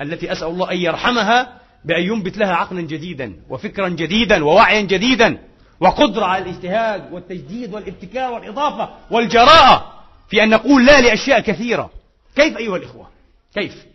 التي 0.00 0.32
أسأل 0.32 0.48
الله 0.48 0.72
أن 0.72 0.76
يرحمها 0.76 1.60
بأن 1.84 2.02
ينبت 2.02 2.38
لها 2.38 2.54
عقلا 2.54 2.80
جديدا 2.80 3.36
وفكرا 3.50 3.88
جديدا 3.88 4.44
ووعيا 4.44 4.80
جديدا 4.80 5.38
وقدرة 5.80 6.24
على 6.24 6.44
الاجتهاد 6.44 7.12
والتجديد 7.12 7.74
والابتكار 7.74 8.32
والإضافة 8.32 8.88
والجراءة 9.10 10.04
في 10.28 10.42
أن 10.42 10.50
نقول 10.50 10.86
لا 10.86 11.00
لأشياء 11.00 11.40
كثيرة. 11.40 11.90
كيف 12.36 12.56
أيها 12.56 12.76
الإخوة؟ 12.76 13.08
كيف؟ 13.54 13.86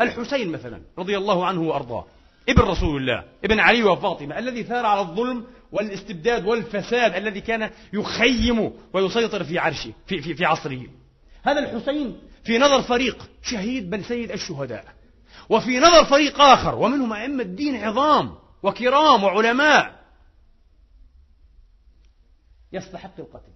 الحسين 0.00 0.52
مثلا 0.52 0.80
رضي 0.98 1.16
الله 1.16 1.46
عنه 1.46 1.62
وأرضاه 1.62 2.04
ابن 2.48 2.62
رسول 2.62 2.96
الله 2.96 3.24
ابن 3.44 3.60
علي 3.60 3.82
وفاطمة 3.82 4.38
الذي 4.38 4.62
ثار 4.62 4.86
على 4.86 5.00
الظلم 5.00 5.44
والاستبداد 5.72 6.46
والفساد 6.46 7.14
الذي 7.14 7.40
كان 7.40 7.70
يخيم 7.92 8.72
ويسيطر 8.92 9.44
في 9.44 9.58
عرشه 9.58 9.92
في, 10.06 10.22
في, 10.22 10.34
في 10.34 10.44
عصره. 10.44 10.82
هذا 11.42 11.58
الحسين 11.58 12.18
في 12.44 12.58
نظر 12.58 12.82
فريق 12.82 13.28
شهيد 13.42 13.90
بل 13.90 14.04
سيد 14.04 14.32
الشهداء 14.32 14.84
وفي 15.48 15.78
نظر 15.78 16.04
فريق 16.04 16.40
آخر 16.40 16.74
ومنهم 16.74 17.12
أئمة 17.12 17.42
الدين 17.42 17.84
عظام 17.84 18.34
وكرام 18.62 19.24
وعلماء 19.24 19.97
يستحق 22.72 23.20
القتل. 23.20 23.52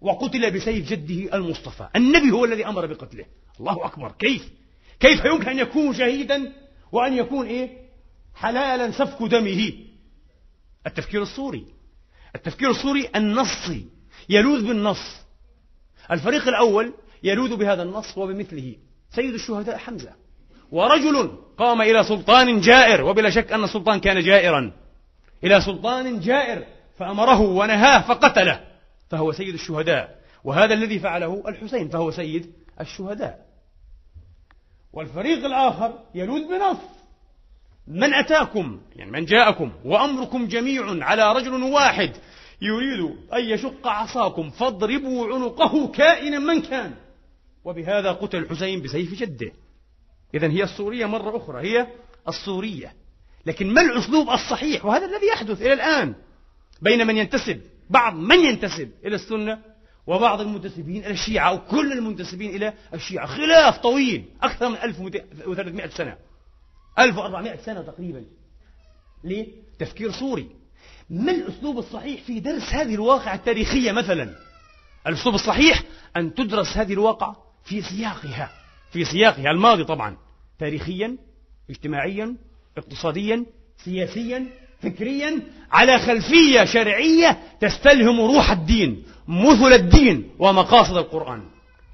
وقتل 0.00 0.50
بسيف 0.50 0.88
جده 0.92 1.36
المصطفى. 1.36 1.88
النبي 1.96 2.30
هو 2.30 2.44
الذي 2.44 2.66
أمر 2.66 2.86
بقتله. 2.86 3.24
الله 3.60 3.86
أكبر. 3.86 4.12
كيف؟ 4.18 4.48
كيف 5.00 5.24
يمكن 5.24 5.48
أن 5.48 5.58
يكون 5.58 5.94
شهيدا 5.94 6.52
وأن 6.92 7.16
يكون 7.16 7.46
إيه؟ 7.46 7.78
حلالا 8.34 8.90
سفك 8.90 9.22
دمه. 9.22 9.72
التفكير 10.86 11.22
الصوري. 11.22 11.64
التفكير 12.34 12.70
الصوري 12.70 13.08
النصي 13.16 13.86
يلوذ 14.28 14.66
بالنص. 14.66 15.16
الفريق 16.10 16.48
الأول 16.48 16.94
يلوذ 17.22 17.56
بهذا 17.56 17.82
النص 17.82 18.18
وبمثله. 18.18 18.76
سيد 19.10 19.34
الشهداء 19.34 19.76
حمزة. 19.76 20.12
ورجل 20.70 21.38
قام 21.58 21.82
إلى 21.82 22.04
سلطان 22.04 22.60
جائر. 22.60 23.04
وبلا 23.04 23.30
شك 23.30 23.52
أن 23.52 23.64
السلطان 23.64 24.00
كان 24.00 24.22
جائرا. 24.22 24.72
إلى 25.44 25.60
سلطان 25.60 26.20
جائر. 26.20 26.64
فأمره 27.00 27.40
ونهاه 27.40 28.00
فقتله 28.00 28.60
فهو 29.10 29.32
سيد 29.32 29.54
الشهداء. 29.54 30.20
وهذا 30.44 30.74
الذي 30.74 30.98
فعله 30.98 31.42
الحسين 31.48 31.88
فهو 31.88 32.10
سيد 32.10 32.52
الشهداء. 32.80 33.46
والفريق 34.92 35.44
الآخر 35.44 35.98
يلوذ 36.14 36.48
بنص. 36.48 36.76
من 37.86 38.14
أتاكم؟ 38.14 38.80
يعني 38.96 39.10
من 39.10 39.24
جاءكم. 39.24 39.72
وأمركم 39.84 40.46
جميع 40.46 41.04
على 41.04 41.32
رجل 41.32 41.62
واحد. 41.62 42.12
يريد 42.62 43.16
أن 43.32 43.44
يشق 43.44 43.86
عصاكم. 43.86 44.50
فاضربوا 44.50 45.34
عنقه 45.34 45.88
كائنا 45.88 46.38
من 46.38 46.62
كان. 46.62 46.94
وبهذا 47.64 48.12
قتل 48.12 48.38
الحسين 48.38 48.82
بسيف 48.82 49.14
جده. 49.14 49.52
إذا 50.34 50.50
هي 50.50 50.62
السورية 50.62 51.06
مرة 51.06 51.36
أخرى. 51.36 51.68
هي 51.68 51.86
السورية. 52.28 52.92
لكن 53.46 53.74
ما 53.74 53.80
الأسلوب 53.80 54.30
الصحيح؟ 54.30 54.84
وهذا 54.84 55.06
الذي 55.06 55.26
يحدث 55.26 55.62
إلى 55.62 55.72
الآن. 55.72 56.14
بين 56.82 57.06
من 57.06 57.16
ينتسب 57.16 57.60
بعض 57.90 58.14
من 58.14 58.40
ينتسب 58.40 58.90
إلى 59.04 59.14
السنة 59.14 59.58
وبعض 60.06 60.40
المنتسبين 60.40 61.04
إلى 61.04 61.10
الشيعة 61.10 61.48
أو 61.48 61.66
كل 61.66 61.92
المنتسبين 61.92 62.56
إلى 62.56 62.74
الشيعة. 62.94 63.26
خلاف 63.26 63.78
طويل 63.78 64.24
أكثر 64.42 64.68
من 64.68 64.74
1300 64.74 65.88
سنة. 65.88 66.16
1400 66.98 67.56
سنة 67.56 67.82
تقريبا. 67.82 68.24
ليه؟ 69.24 69.46
تفكير 69.78 70.12
صوري 70.12 70.50
ما 71.10 71.32
الأسلوب 71.32 71.78
الصحيح 71.78 72.22
في 72.22 72.40
درس 72.40 72.62
هذه 72.62 72.94
الواقع 72.94 73.34
التاريخية 73.34 73.92
مثلا؟ 73.92 74.34
الأسلوب 75.06 75.34
الصحيح 75.34 75.82
أن 76.16 76.34
تدرس 76.34 76.76
هذه 76.76 76.92
الواقع 76.92 77.36
في 77.64 77.82
سياقها 77.82 78.50
في 78.92 79.04
سياقها 79.04 79.50
الماضي 79.50 79.84
طبعا 79.84 80.16
تاريخيا 80.58 81.18
اجتماعيا 81.70 82.36
اقتصاديا 82.78 83.46
سياسيا. 83.84 84.46
فكريا 84.82 85.40
على 85.70 85.98
خلفية 85.98 86.64
شرعية 86.64 87.38
تستلهم 87.60 88.20
روح 88.20 88.50
الدين 88.50 89.02
مثل 89.28 89.72
الدين 89.72 90.30
ومقاصد 90.38 90.96
القرآن. 90.96 91.42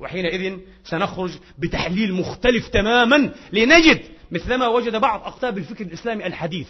وحينئذ 0.01 0.59
سنخرج 0.85 1.31
بتحليل 1.59 2.14
مختلف 2.14 2.68
تماما 2.68 3.31
لنجد 3.53 4.01
مثلما 4.31 4.68
وجد 4.68 4.96
بعض 4.96 5.20
أقطاب 5.20 5.59
الفكر 5.59 5.85
الإسلامي 5.85 6.27
الحديث. 6.27 6.68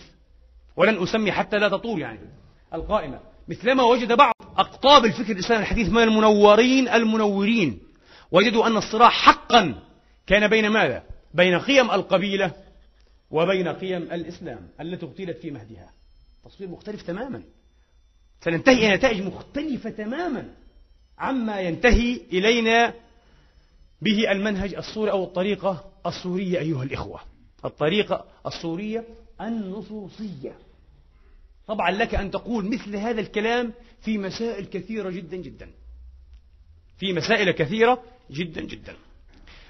ولن 0.77 1.03
أسمي 1.03 1.33
حتى 1.33 1.59
لا 1.59 1.69
تطول 1.69 2.01
يعني 2.01 2.21
القائمة. 2.75 3.21
مثلما 3.49 3.83
وجد 3.83 4.13
بعض 4.13 4.35
أقطاب 4.59 5.05
الفكر 5.05 5.33
الإسلامي 5.33 5.63
الحديث 5.63 5.89
من 5.89 6.03
المنورين 6.03 6.89
المنورين. 6.89 7.79
وجدوا 8.31 8.67
أن 8.67 8.77
الصراع 8.77 9.09
حقا 9.09 9.75
كان 10.27 10.49
بين 10.49 10.69
ماذا؟ 10.69 11.03
بين 11.35 11.59
قيم 11.59 11.91
القبيلة 11.91 12.53
وبين 13.31 13.69
قيم 13.69 14.03
الإسلام 14.03 14.69
التي 14.81 15.07
اغتيلت 15.07 15.39
في 15.39 15.51
مهدها. 15.51 15.96
تصوير 16.49 16.71
مختلف 16.71 17.03
تماما. 17.03 17.43
سننتهي 18.41 18.87
إلى 18.87 18.97
نتائج 18.97 19.23
مختلفة 19.23 19.91
تماما 19.91 20.55
عما 21.19 21.61
ينتهي 21.61 22.21
إلينا 22.33 22.95
به 24.03 24.33
المنهج 24.33 24.75
السوري 24.75 25.11
أو 25.11 25.25
الطريقة 25.25 25.93
السورية 26.07 26.59
أيها 26.59 26.83
الإخوة. 26.83 27.21
الطريقة 27.65 28.25
السورية 28.47 29.05
النصوصية. 29.41 30.59
طبعا 31.67 31.91
لك 31.91 32.15
أن 32.15 32.31
تقول 32.31 32.65
مثل 32.75 32.97
هذا 32.97 33.21
الكلام 33.21 33.73
في 34.01 34.19
مسائل 34.19 34.65
كثيرة 34.65 35.11
جدا 35.11 35.37
جدا. 35.37 35.71
في 36.99 37.13
مسائل 37.13 37.51
كثيرة 37.51 38.03
جدا 38.31 38.61
جدا. 38.61 38.97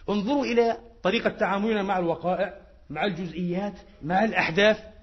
انظروا 0.09 0.45
إلى 0.45 0.79
طريقة 1.03 1.31
تعاملنا 1.31 1.83
مع 1.83 1.99
الوقائع 1.99 2.55
مع 2.91 3.05
الجزئيات 3.05 3.75
مع 4.03 4.25
الأحداث. 4.25 4.96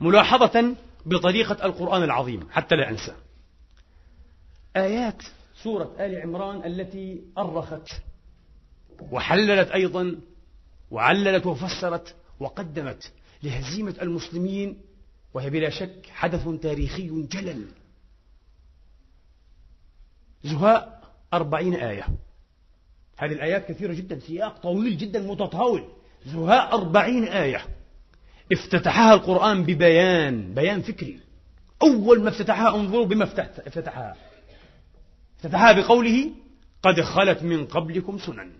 ملاحظة 0.00 0.74
بطريقة 1.06 1.66
القرآن 1.66 2.02
العظيم 2.02 2.48
حتى 2.50 2.74
لا 2.74 2.90
أنسى. 2.90 3.14
آيات 4.76 5.22
سورة 5.62 5.96
آل 6.00 6.22
عمران 6.22 6.64
التي 6.64 7.20
أرخت 7.38 7.88
وحللت 9.10 9.70
أيضا 9.70 10.16
وعللت 10.90 11.46
وفسرت 11.46 12.14
وقدمت 12.40 13.12
لهزيمة 13.42 13.94
المسلمين 14.02 14.80
وهي 15.34 15.50
بلا 15.50 15.70
شك 15.70 16.06
حدث 16.10 16.48
تاريخي 16.62 17.08
جلل. 17.08 17.66
زهاء 20.44 21.02
أربعين 21.34 21.74
آية. 21.74 22.06
هذه 23.18 23.32
الآيات 23.32 23.68
كثيرة 23.68 23.94
جدا 23.94 24.18
سياق 24.18 24.58
طويل 24.58 24.98
جدا 24.98 25.20
متطاول. 25.20 25.84
زهاء 26.26 26.74
أربعين 26.74 27.24
آية. 27.24 27.66
افتتحها 28.52 29.14
القرآن 29.14 29.62
ببيان 29.62 30.54
بيان 30.54 30.82
فكري. 30.82 31.18
أول 31.82 32.22
ما 32.22 32.28
افتتحها 32.28 32.76
انظروا 32.76 33.06
بما 33.06 33.24
افتتحها. 33.24 34.14
افتتحها 35.36 35.72
بقوله 35.72 36.30
قد 36.82 37.00
خلت 37.00 37.42
من 37.42 37.64
قبلكم 37.66 38.18
سنن. 38.18 38.50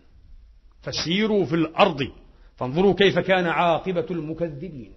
فسيروا 0.82 1.44
في 1.44 1.54
الأرض. 1.54 2.08
فانظروا 2.56 2.94
كيف 2.94 3.18
كان 3.18 3.46
عاقبة 3.46 4.06
المكذبين. 4.10 4.92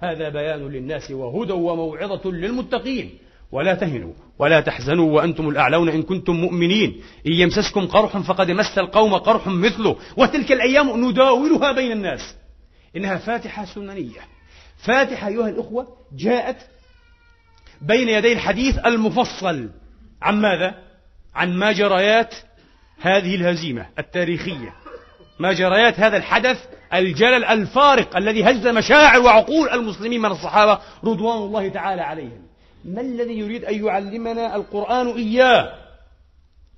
هذا 0.00 0.28
بيان 0.28 0.68
للناس 0.68 1.10
وهدى 1.10 1.52
وموعظة 1.52 2.30
للمتقين. 2.30 3.18
ولا 3.52 3.74
تهنوا 3.74 4.12
ولا 4.38 4.60
تحزنوا 4.60 5.12
وأنتم 5.12 5.48
الأعلون 5.48 5.88
إن 5.88 6.02
كنتم 6.02 6.32
مؤمنين. 6.32 7.00
إن 7.26 7.32
يمسسكم 7.32 7.86
قرح 7.86 8.18
فقد 8.18 8.50
مس 8.50 8.78
القوم 8.78 9.14
قرح 9.14 9.46
مثله. 9.48 9.96
وتلك 10.16 10.52
الأيام 10.52 11.08
نداولها 11.08 11.72
بين 11.72 11.92
الناس. 11.92 12.37
إنها 12.96 13.16
فاتحة 13.16 13.64
سننية. 13.64 14.20
فاتحة 14.78 15.28
أيها 15.28 15.48
الأخوة 15.48 15.96
جاءت 16.12 16.56
بين 17.80 18.08
يدي 18.08 18.32
الحديث 18.32 18.78
المفصل. 18.86 19.70
عن 20.22 20.40
ماذا؟ 20.40 20.74
عن 21.34 21.54
ما 21.56 21.72
جريات 21.72 22.34
هذه 23.00 23.34
الهزيمة 23.34 23.86
التاريخية. 23.98 24.74
ما 25.38 25.52
جريات 25.52 26.00
هذا 26.00 26.16
الحدث 26.16 26.64
الجلل 26.94 27.44
الفارق 27.44 28.16
الذي 28.16 28.44
هز 28.44 28.66
مشاعر 28.66 29.20
وعقول 29.20 29.68
المسلمين 29.68 30.20
من 30.20 30.30
الصحابة 30.30 30.78
رضوان 31.04 31.38
الله 31.38 31.68
تعالى 31.68 32.02
عليهم. 32.02 32.42
ما 32.84 33.00
الذي 33.00 33.38
يريد 33.38 33.64
أن 33.64 33.86
يعلمنا 33.86 34.56
القرآن 34.56 35.06
إياه؟ 35.06 35.74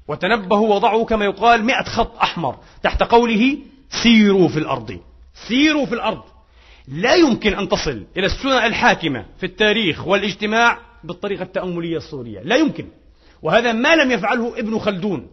وتنبهوا 0.08 0.74
وضعوا 0.74 1.04
كما 1.04 1.24
يقال 1.24 1.64
مئة 1.64 1.84
خط 1.84 2.16
أحمر 2.16 2.56
تحت 2.82 3.02
قوله 3.02 3.58
سيروا 4.02 4.48
في 4.48 4.58
الأرض. 4.58 5.00
سيروا 5.48 5.86
في 5.86 5.94
الأرض. 5.94 6.22
لا 6.88 7.14
يمكن 7.14 7.54
أن 7.54 7.68
تصل 7.68 8.06
إلى 8.16 8.26
السنن 8.26 8.52
الحاكمة 8.52 9.26
في 9.38 9.46
التاريخ 9.46 10.06
والاجتماع 10.06 10.78
بالطريقة 11.04 11.42
التأملية 11.42 11.96
السورية. 11.96 12.40
لا 12.40 12.56
يمكن. 12.56 12.86
وهذا 13.42 13.72
ما 13.72 13.96
لم 13.96 14.10
يفعله 14.10 14.58
ابن 14.58 14.78
خلدون. 14.78 15.30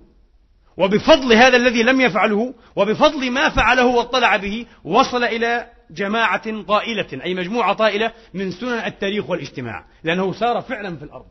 وبفضل 0.78 1.34
هذا 1.34 1.58
الذي 1.58 1.84
لم 1.84 2.02
يفعله 2.02 2.54
وبفضل 2.76 3.32
ما 3.32 3.50
فعله 3.50 3.86
واطلع 3.86 4.36
به 4.36 4.65
وصل 4.84 5.24
إلى 5.24 5.67
جماعة 5.91 6.62
طائلة 6.62 7.24
أي 7.26 7.34
مجموعة 7.34 7.74
طائلة 7.74 8.12
من 8.34 8.52
سنن 8.52 8.86
التاريخ 8.86 9.30
والاجتماع. 9.30 9.86
لأنه 10.04 10.34
سار 10.34 10.62
فعلا 10.62 10.98
في 10.98 11.04
الأرض 11.04 11.28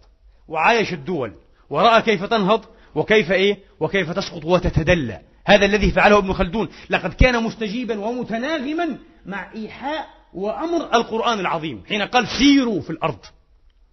وعايش 0.48 0.92
الدول 0.92 1.32
ورأى 1.70 2.02
كيف 2.02 2.24
تنهض 2.24 2.64
وكيف 2.96 3.32
إيه؟ 3.32 3.58
وكيف 3.80 4.10
تسقط 4.10 4.44
وتتدلى. 4.44 5.20
هذا 5.46 5.66
الذي 5.66 5.90
فعله 5.90 6.18
ابن 6.18 6.32
خلدون. 6.32 6.68
لقد 6.90 7.14
كان 7.14 7.42
مستجيبا 7.42 8.00
ومتناغما 8.00 8.98
مع 9.26 9.52
إيحاء 9.54 10.06
وأمر 10.34 10.94
القرآن 10.94 11.40
العظيم 11.40 11.82
حين 11.88 12.02
قال 12.02 12.28
سيروا 12.28 12.80
في 12.80 12.90
الأرض. 12.90 13.18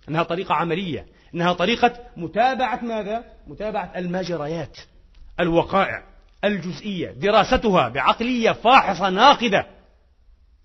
إنها 0.10 0.24
طريقة 0.24 0.56
عملية. 0.56 1.06
إنها 1.36 1.54
طريقة 1.54 1.94
متابعة 2.18 2.80
ماذا؟ 2.84 3.24
متابعة 3.48 3.92
المجريات 3.96 4.78
الوقائع 5.40 6.04
الجزئية. 6.44 7.12
دراستها 7.12 7.90
بعقلية 7.90 8.52
فاحصة 8.52 9.10
ناقدة. 9.10 9.66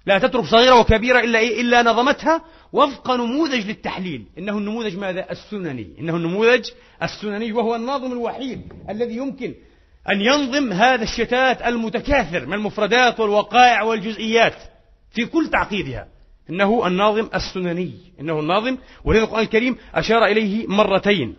لا 0.07 0.19
تترك 0.19 0.45
صغيرة 0.45 0.81
وكبيرة 0.81 1.21
إلا 1.21 1.39
إيه؟ 1.39 1.61
إلا 1.61 1.83
نظمتها 1.83 2.43
وفق 2.73 3.11
نموذج 3.11 3.67
للتحليل. 3.67 4.25
إنه 4.39 4.59
النموذج 4.59 4.97
ماذا؟ 4.97 5.31
السنني. 5.31 5.97
إنه 6.01 6.17
النموذج 6.17 6.71
السنني 7.03 7.53
وهو 7.53 7.75
الناظم 7.77 8.13
الوحيد 8.13 8.73
الذي 8.91 9.17
يمكن 9.17 9.55
أن 10.11 10.21
ينظم 10.21 10.73
هذا 10.73 11.03
الشتات 11.03 11.63
المتكاثر 11.63 12.47
من 12.47 12.55
المفردات 12.55 13.21
والوقائع 13.21 13.83
والجزئيات 13.83 14.55
في 15.11 15.27
كل 15.27 15.51
تعقيدها. 15.51 16.09
إنه 16.51 16.87
الناظم 16.87 17.29
السنني. 17.35 17.95
إنه 18.21 18.41
الناظم. 18.41 18.77
ولذا 19.05 19.23
القرآن 19.23 19.43
الكريم 19.43 19.77
أشار 19.95 20.25
إليه 20.25 20.67
مرتين. 20.67 21.37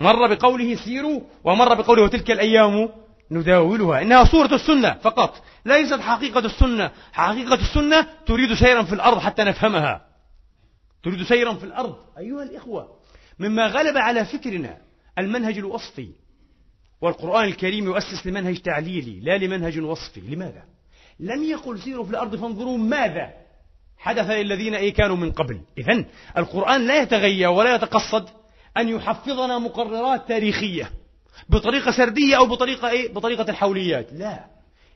مر 0.00 0.34
بقوله 0.34 0.74
سيروا 0.74 1.20
ومر 1.44 1.74
بقوله 1.74 2.08
تلك 2.08 2.30
الأيام 2.30 2.88
نداولها. 3.30 4.02
إنها 4.02 4.24
صورة 4.24 4.54
السنة 4.54 4.94
فقط. 5.02 5.42
ليست 5.66 6.00
حقيقة 6.00 6.38
السنة. 6.40 6.90
حقيقة 7.12 7.54
السنة 7.54 8.06
تريد 8.26 8.54
سيرا 8.54 8.82
في 8.82 8.92
الأرض 8.92 9.18
حتى 9.18 9.44
نفهمها. 9.44 10.11
تريد 11.02 11.22
سيرا 11.22 11.54
في 11.54 11.64
الأرض. 11.64 11.96
أيها 12.18 12.42
الإخوة 12.42 12.98
مما 13.38 13.66
غلب 13.66 13.96
على 13.96 14.24
فكرنا 14.24 14.78
المنهج 15.18 15.58
الوصفي 15.58 16.08
والقرآن 17.00 17.44
الكريم 17.44 17.84
يؤسس 17.84 18.26
لمنهج 18.26 18.58
تعليلي 18.58 19.20
لا 19.20 19.38
لمنهج 19.38 19.80
وصفي 19.80 20.20
لماذا؟ 20.20 20.64
لم 21.20 21.44
يقل 21.44 21.78
سيروا 21.78 22.04
في 22.04 22.10
الأرض 22.10 22.36
فانظروا 22.36 22.78
ماذا 22.78 23.30
حدث 23.98 24.30
للذين 24.30 24.74
إيه 24.74 24.94
كانوا 24.94 25.16
من 25.16 25.32
قبل. 25.32 25.60
إذن 25.78 26.04
القرآن 26.36 26.86
لا 26.86 27.02
يتغير 27.02 27.48
ولا 27.48 27.74
يتقصد 27.74 28.28
أن 28.76 28.88
يحفظنا 28.88 29.58
مقررات 29.58 30.28
تاريخية 30.28 30.90
بطريقة 31.48 31.90
سردية 31.90 32.36
أو 32.36 32.46
بطريقة 32.46 32.90
إيه؟ 32.90 33.12
بطريقة 33.12 33.50
الحوليات. 33.50 34.12
لا. 34.12 34.44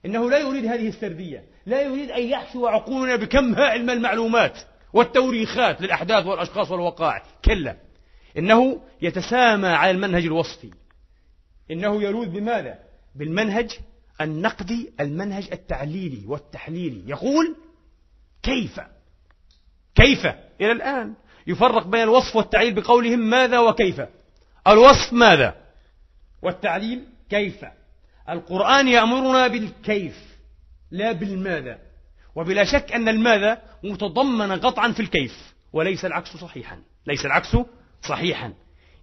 إنه 0.06 0.30
لا 0.30 0.38
يريد 0.38 0.66
هذه 0.66 0.88
السردية. 0.88 1.44
لا 1.66 1.82
يريد 1.82 2.10
أن 2.10 2.22
يحشو 2.22 2.66
عقولنا 2.66 3.16
بكم 3.16 3.54
هائل 3.54 3.82
من 3.82 3.90
المعلومات. 3.90 4.58
والتوريخات 4.96 5.80
للأحداث 5.80 6.26
والأشخاص 6.26 6.70
والوقائع 6.70 7.22
كلا. 7.44 7.76
إنه 8.38 8.82
يتسامى 9.02 9.68
على 9.68 9.90
المنهج 9.90 10.24
الوصفي. 10.24 10.70
إنه 11.70 12.02
يلوذ 12.02 12.26
بماذا؟ 12.26 12.78
بالمنهج 13.14 13.78
النقدي 14.20 14.92
المنهج 15.00 15.48
التعليلي 15.52 16.26
والتحليلي. 16.26 17.10
يقول 17.10 17.56
كيف؟ 18.42 18.80
كيف؟ 19.94 20.26
إلى 20.60 20.72
الآن 20.72 21.14
يفرق 21.46 21.86
بين 21.86 22.02
الوصف 22.02 22.36
والتعليل 22.36 22.74
بقولهم 22.74 23.18
ماذا 23.18 23.58
وكيف. 23.58 24.00
الوصف 24.66 25.12
ماذا؟ 25.12 25.54
والتعليل 26.42 27.04
كيف؟ 27.30 27.64
القرآن 28.28 28.88
يأمرنا 28.88 29.48
بالكيف 29.48 30.36
لا 30.90 31.12
بالماذا. 31.12 31.85
وبلا 32.36 32.64
شك 32.64 32.92
أن 32.92 33.08
الماذا 33.08 33.62
متضمن 33.84 34.52
قطعا 34.52 34.92
في 34.92 35.00
الكيف 35.00 35.54
وليس 35.72 36.04
العكس 36.04 36.36
صحيحا 36.36 36.78
ليس 37.06 37.26
العكس 37.26 37.56
صحيحا. 38.02 38.52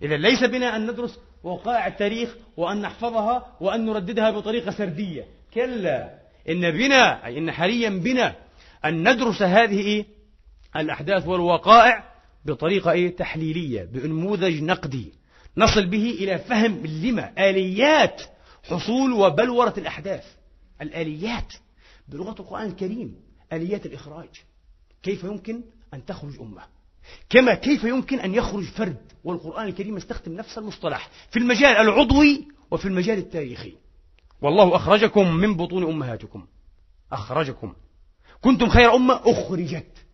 إذا 0.02 0.18
ليس 0.18 0.44
بنا 0.44 0.76
أن 0.76 0.92
ندرس 0.92 1.20
وقائع 1.44 1.88
التاريخ 1.88 2.36
وأن 2.58 2.82
نحفظها 2.82 3.58
وأن 3.60 3.86
نرددها 3.86 4.32
بطريقة 4.32 4.72
سردية. 4.72 5.26
كلا 5.54 6.20
إن 6.50 6.72
بنا 6.72 7.26
أي 7.26 7.38
إن 7.38 7.52
حاليا 7.52 7.90
بنا 7.90 8.36
أن 8.86 9.10
ندرس 9.10 9.42
هذه 9.42 9.80
إيه؟ 9.80 10.06
الأحداث 10.76 11.28
والوقائع 11.28 12.04
بطريقة 12.46 12.92
إيه؟ 12.92 13.16
تحليلية 13.16 13.84
بنموذج 13.84 14.64
نقدي. 14.64 15.14
نصل 15.58 15.86
به 15.86 16.10
إلى 16.20 16.40
فهم 16.40 16.86
لما؟ 16.86 17.50
آليات 17.50 18.22
حصول 18.64 19.14
وبلورة 19.14 19.74
الأحداث. 19.78 20.24
الآليات 20.82 21.54
بلغة 22.08 22.36
القرآن 22.40 22.68
الكريم. 22.68 23.23
آليات 23.56 23.86
الإخراج. 23.86 24.30
كيف 25.04 25.24
يمكن 25.24 25.64
أن 25.94 26.06
تخرج 26.06 26.40
أمة؟ 26.40 26.62
كما 27.30 27.56
كيف 27.56 27.84
يمكن 27.84 28.20
أن 28.20 28.34
يخرج 28.34 28.64
فرد 28.64 29.12
والقرآن 29.24 29.68
الكريم 29.68 29.98
يستخدم 29.98 30.34
نفس 30.34 30.58
المصطلح 30.58 31.10
في 31.32 31.40
المجال 31.40 31.78
العضوي 31.78 32.48
وفي 32.72 32.88
المجال 32.88 33.18
التاريخي. 33.18 33.78
والله 34.42 34.76
أخرجكم 34.76 35.34
من 35.34 35.58
بطون 35.58 35.84
أمهاتكم. 35.84 36.48
أخرجكم. 37.12 37.74
كنتم 38.42 38.70
خير 38.70 38.96
أمة 38.96 39.22
أخرجت. 39.26 40.06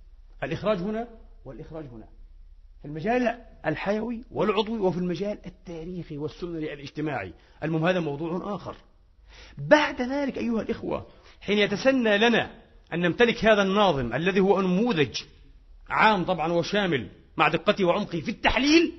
الإخراج 0.43 0.77
هنا 0.77 1.07
والإخراج 1.45 1.85
هنا. 1.85 2.07
في 2.81 2.85
المجال 2.85 3.41
الحيوي 3.65 4.23
والعضوي 4.31 4.79
وفي 4.79 4.97
المجال 4.97 5.37
التاريخي 5.45 6.17
والسنري 6.17 6.73
الاجتماعي. 6.73 7.33
المهم 7.63 7.85
هذا 7.85 7.99
موضوع 7.99 8.55
آخر. 8.55 8.75
بعد 9.57 10.01
ذلك 10.01 10.37
أيها 10.37 10.61
الإخوة 10.61 11.07
حين 11.41 11.57
يتسنى 11.57 12.17
لنا 12.17 12.68
أن 12.93 12.99
نمتلك 12.99 13.45
هذا 13.45 13.61
الناظم 13.61 14.13
الذي 14.13 14.39
هو 14.39 14.61
نموذج 14.61 15.21
عام 15.89 16.25
طبعا 16.25 16.51
وشامل 16.51 17.07
مع 17.37 17.47
دقته 17.47 17.85
وعمقه 17.85 18.19
في 18.19 18.31
التحليل 18.31 18.93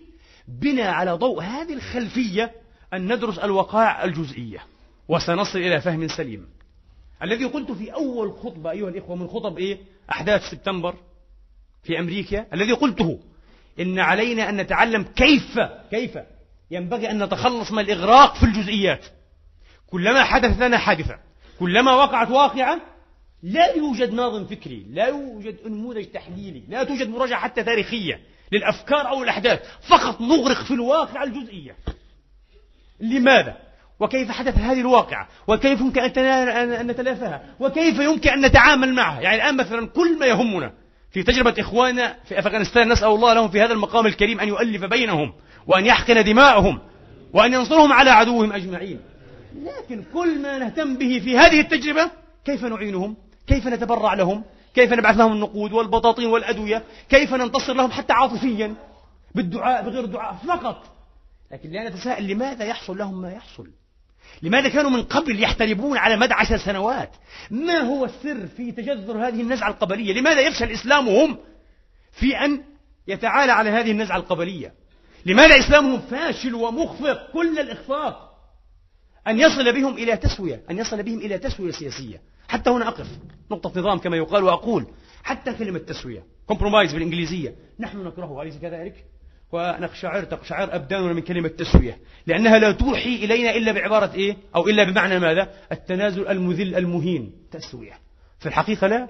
بنا 0.49 0.91
على 0.91 1.13
ضوء 1.13 1.43
هذه 1.43 1.75
الخلفية 1.75 2.53
أن 2.95 3.13
ندرس 3.13 3.39
الوقائع 3.39 4.05
الجزئية. 4.05 4.59
وسنصل 5.09 5.59
إلى 5.59 5.81
فهم 5.81 6.09
سليم. 6.09 6.47
الذي 7.23 7.45
قلت 7.45 7.73
في 7.73 7.95
أول 7.95 8.33
خطبة 8.33 8.71
أيها 8.71 8.89
الإخوة 8.89 9.17
من 9.17 9.29
خطب 9.29 9.59
إيه؟ 9.59 9.79
أحداث 10.11 10.51
سبتمبر 10.51 10.95
في 11.83 11.99
أمريكا. 11.99 12.47
الذي 12.53 12.73
قلته 12.73 13.21
إن 13.81 13.99
علينا 13.99 14.49
أن 14.49 14.57
نتعلم 14.57 15.03
كيف 15.03 15.61
كيف 15.91 16.19
ينبغي 16.71 17.11
أن 17.11 17.23
نتخلص 17.25 17.73
من 17.73 17.79
الإغراق 17.79 18.37
في 18.37 18.43
الجزئيات. 18.43 19.05
كلما 19.87 20.25
حدث 20.25 20.63
لنا 20.63 20.79
حادثة 20.79 21.19
كلما 21.59 21.93
وقعت 21.93 22.31
واقعة 22.31 22.81
لا 23.43 23.77
يوجد 23.77 24.13
ناظم 24.13 24.45
فكري 24.45 24.87
لا 24.91 25.07
يوجد 25.07 25.57
نموذج 25.67 26.05
تحليلي 26.05 26.63
لا 26.69 26.85
توجد 26.85 27.09
مراجعة 27.09 27.41
حتى 27.41 27.63
تاريخية 27.63 28.21
للأفكار 28.53 29.09
أو 29.09 29.23
الأحداث 29.23 29.61
فقط 29.89 30.21
نغرق 30.21 30.65
في 30.65 30.75
الواقع 30.75 31.23
الجزئية. 31.23 31.77
لماذا؟ 33.01 33.57
وكيف 34.01 34.31
حدث 34.31 34.59
هذه 34.59 34.81
الواقعة؟ 34.81 35.29
وكيف 35.47 35.81
يمكن 35.81 36.01
أن 36.01 36.87
نتلافاها؟ 36.87 37.45
وكيف 37.61 37.99
يمكن 37.99 38.31
أن 38.31 38.47
نتعامل 38.47 38.95
معها؟ 38.95 39.21
يعني 39.21 39.37
الآن 39.37 39.57
مثلا 39.57 39.87
كل 39.87 40.19
ما 40.19 40.27
يهمنا 40.27 40.73
في 41.11 41.23
تجربة 41.23 41.55
إخواننا 41.59 42.17
في 42.25 42.39
أفغانستان 42.39 42.89
نسأل 42.93 43.09
الله 43.09 43.35
لهم 43.35 43.49
في 43.49 43.61
هذا 43.61 43.73
المقام 43.73 44.07
الكريم 44.07 44.41
أن 44.41 44.49
يؤلف 44.49 44.85
بينهم 44.85 45.33
وأن 45.67 45.87
يحقن 45.87 46.25
دماءهم 46.25 46.79
وأن 47.33 47.53
ينصرهم 47.53 47.93
على 47.93 48.11
عدوهم 48.11 48.53
أجمعين. 48.53 49.01
لكن 49.55 50.05
كل 50.15 50.43
ما 50.43 50.59
نهتم 50.59 50.97
به 50.97 51.21
في 51.25 51.39
هذه 51.39 51.61
التجربة 51.61 52.11
كيف 52.45 52.65
نعينهم؟ 52.65 53.17
كيف 53.51 53.67
نتبرع 53.67 54.15
لهم؟ 54.15 54.45
كيف 54.75 54.93
نبعث 54.93 55.17
لهم 55.17 55.33
النقود 55.33 55.73
والبطاطين 55.73 56.27
والأدوية؟ 56.27 56.85
كيف 57.09 57.35
ننتصر 57.35 57.73
لهم 57.73 57.91
حتى 57.91 58.13
عاطفيا؟ 58.13 58.75
بالدعاء 59.35 59.85
بغير 59.85 60.05
الدعاء 60.05 60.35
فقط. 60.47 60.85
لكن 61.53 61.71
لا 61.71 61.89
نتساءل 61.89 62.29
لماذا 62.29 62.65
يحصل 62.65 62.99
لهم 62.99 63.23
ما 63.23 63.33
يحصل. 63.33 63.71
لماذا 64.43 64.69
كانوا 64.69 64.91
من 64.91 65.03
قبل 65.03 65.43
يحتربون 65.43 65.99
على 65.99 66.17
مدى 66.17 66.35
عشر 66.35 66.57
سنوات؟ 66.57 67.11
ما 67.51 67.79
هو 67.79 68.05
السر 68.05 68.47
في 68.47 68.73
تجذر 68.73 69.29
هذه 69.29 69.43
النزعة 69.43 69.69
القبلية؟ 69.69 70.21
لماذا 70.21 70.41
يفشل 70.41 70.65
الإسلام 70.65 71.09
هم 71.09 71.39
في 72.13 72.37
أن 72.45 72.63
يتعالى 73.09 73.53
على 73.53 73.71
هذه 73.71 73.91
النزعة 73.91 74.17
القبلية؟ 74.17 74.75
لماذا 75.27 75.59
إسلامهم 75.59 76.01
فاشل 76.01 76.55
ومخفق؟ 76.55 77.33
كل 77.33 77.59
الإخفاق. 77.59 78.31
أن 79.27 79.41
يصل 79.41 79.73
بهم 79.73 79.95
إلى 79.95 80.17
تسوية 80.17 80.63
أن 80.71 80.79
يصل 80.79 81.03
بهم 81.03 81.19
إلى 81.19 81.39
تسوية 81.39 81.71
سياسية. 81.71 82.21
حتى 82.51 82.71
هنا 82.71 82.89
أقف. 82.89 83.07
نقطة 83.51 83.81
نظام 83.81 83.99
كما 83.99 84.17
يقال 84.17 84.45
وأقول. 84.45 84.87
حتى 85.23 85.53
كلمة 85.53 85.79
تسوية. 85.79 86.25
كومبرومايز 86.47 86.93
بالإنجليزية. 86.93 87.55
نحن 87.81 87.99
نكرهه 88.05 88.43
أليس 88.43 88.59
كذلك؟ 88.59 89.05
ونقشعر 89.53 90.25
تقشعر 90.25 90.75
أبداننا 90.75 91.13
من 91.13 91.21
كلمة 91.21 91.49
تسوية. 91.49 91.99
لأنها 92.27 92.59
لا 92.59 92.73
توحي 92.73 93.15
إلينا 93.15 93.57
إلا 93.57 93.73
بعبارة 93.73 94.15
إيه؟ 94.15 94.37
أو 94.57 94.69
إلا 94.69 94.85
بمعنى 94.85 95.19
ماذا؟ 95.19 95.53
التنازل 95.73 96.29
المذل 96.29 96.75
المهين. 96.75 97.33
تسوية. 97.51 97.93
في 98.39 98.47
الحقيقة 98.47 98.87
لا. 98.87 99.09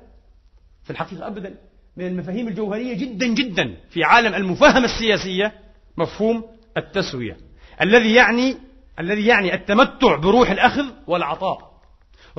في 0.85 0.91
الحقيقة 0.91 1.27
أبدا. 1.27 1.55
من 1.97 2.07
المفاهيم 2.07 2.49
الجوهرية 2.49 2.95
جدا 2.95 3.27
جدا 3.27 3.77
في 3.91 4.05
عالم 4.05 4.35
المفاهمة 4.35 4.85
السياسية 4.85 5.53
مفهوم 5.97 6.45
التسوية. 6.77 7.37
الذي 7.81 8.15
يعني 8.15 8.57
الذي 8.99 9.27
يعني 9.27 9.55
التمتع 9.55 10.17
بروح 10.17 10.51
الأخذ 10.51 10.85
والعطاء. 11.07 11.70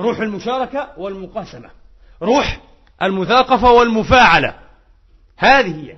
روح 0.00 0.18
المشاركة 0.20 0.88
والمقاسمة. 0.96 1.70
روح 2.22 2.60
المثاقفة 3.02 3.72
والمفاعلة. 3.72 4.54
هذه 5.38 5.84
هي 5.84 5.96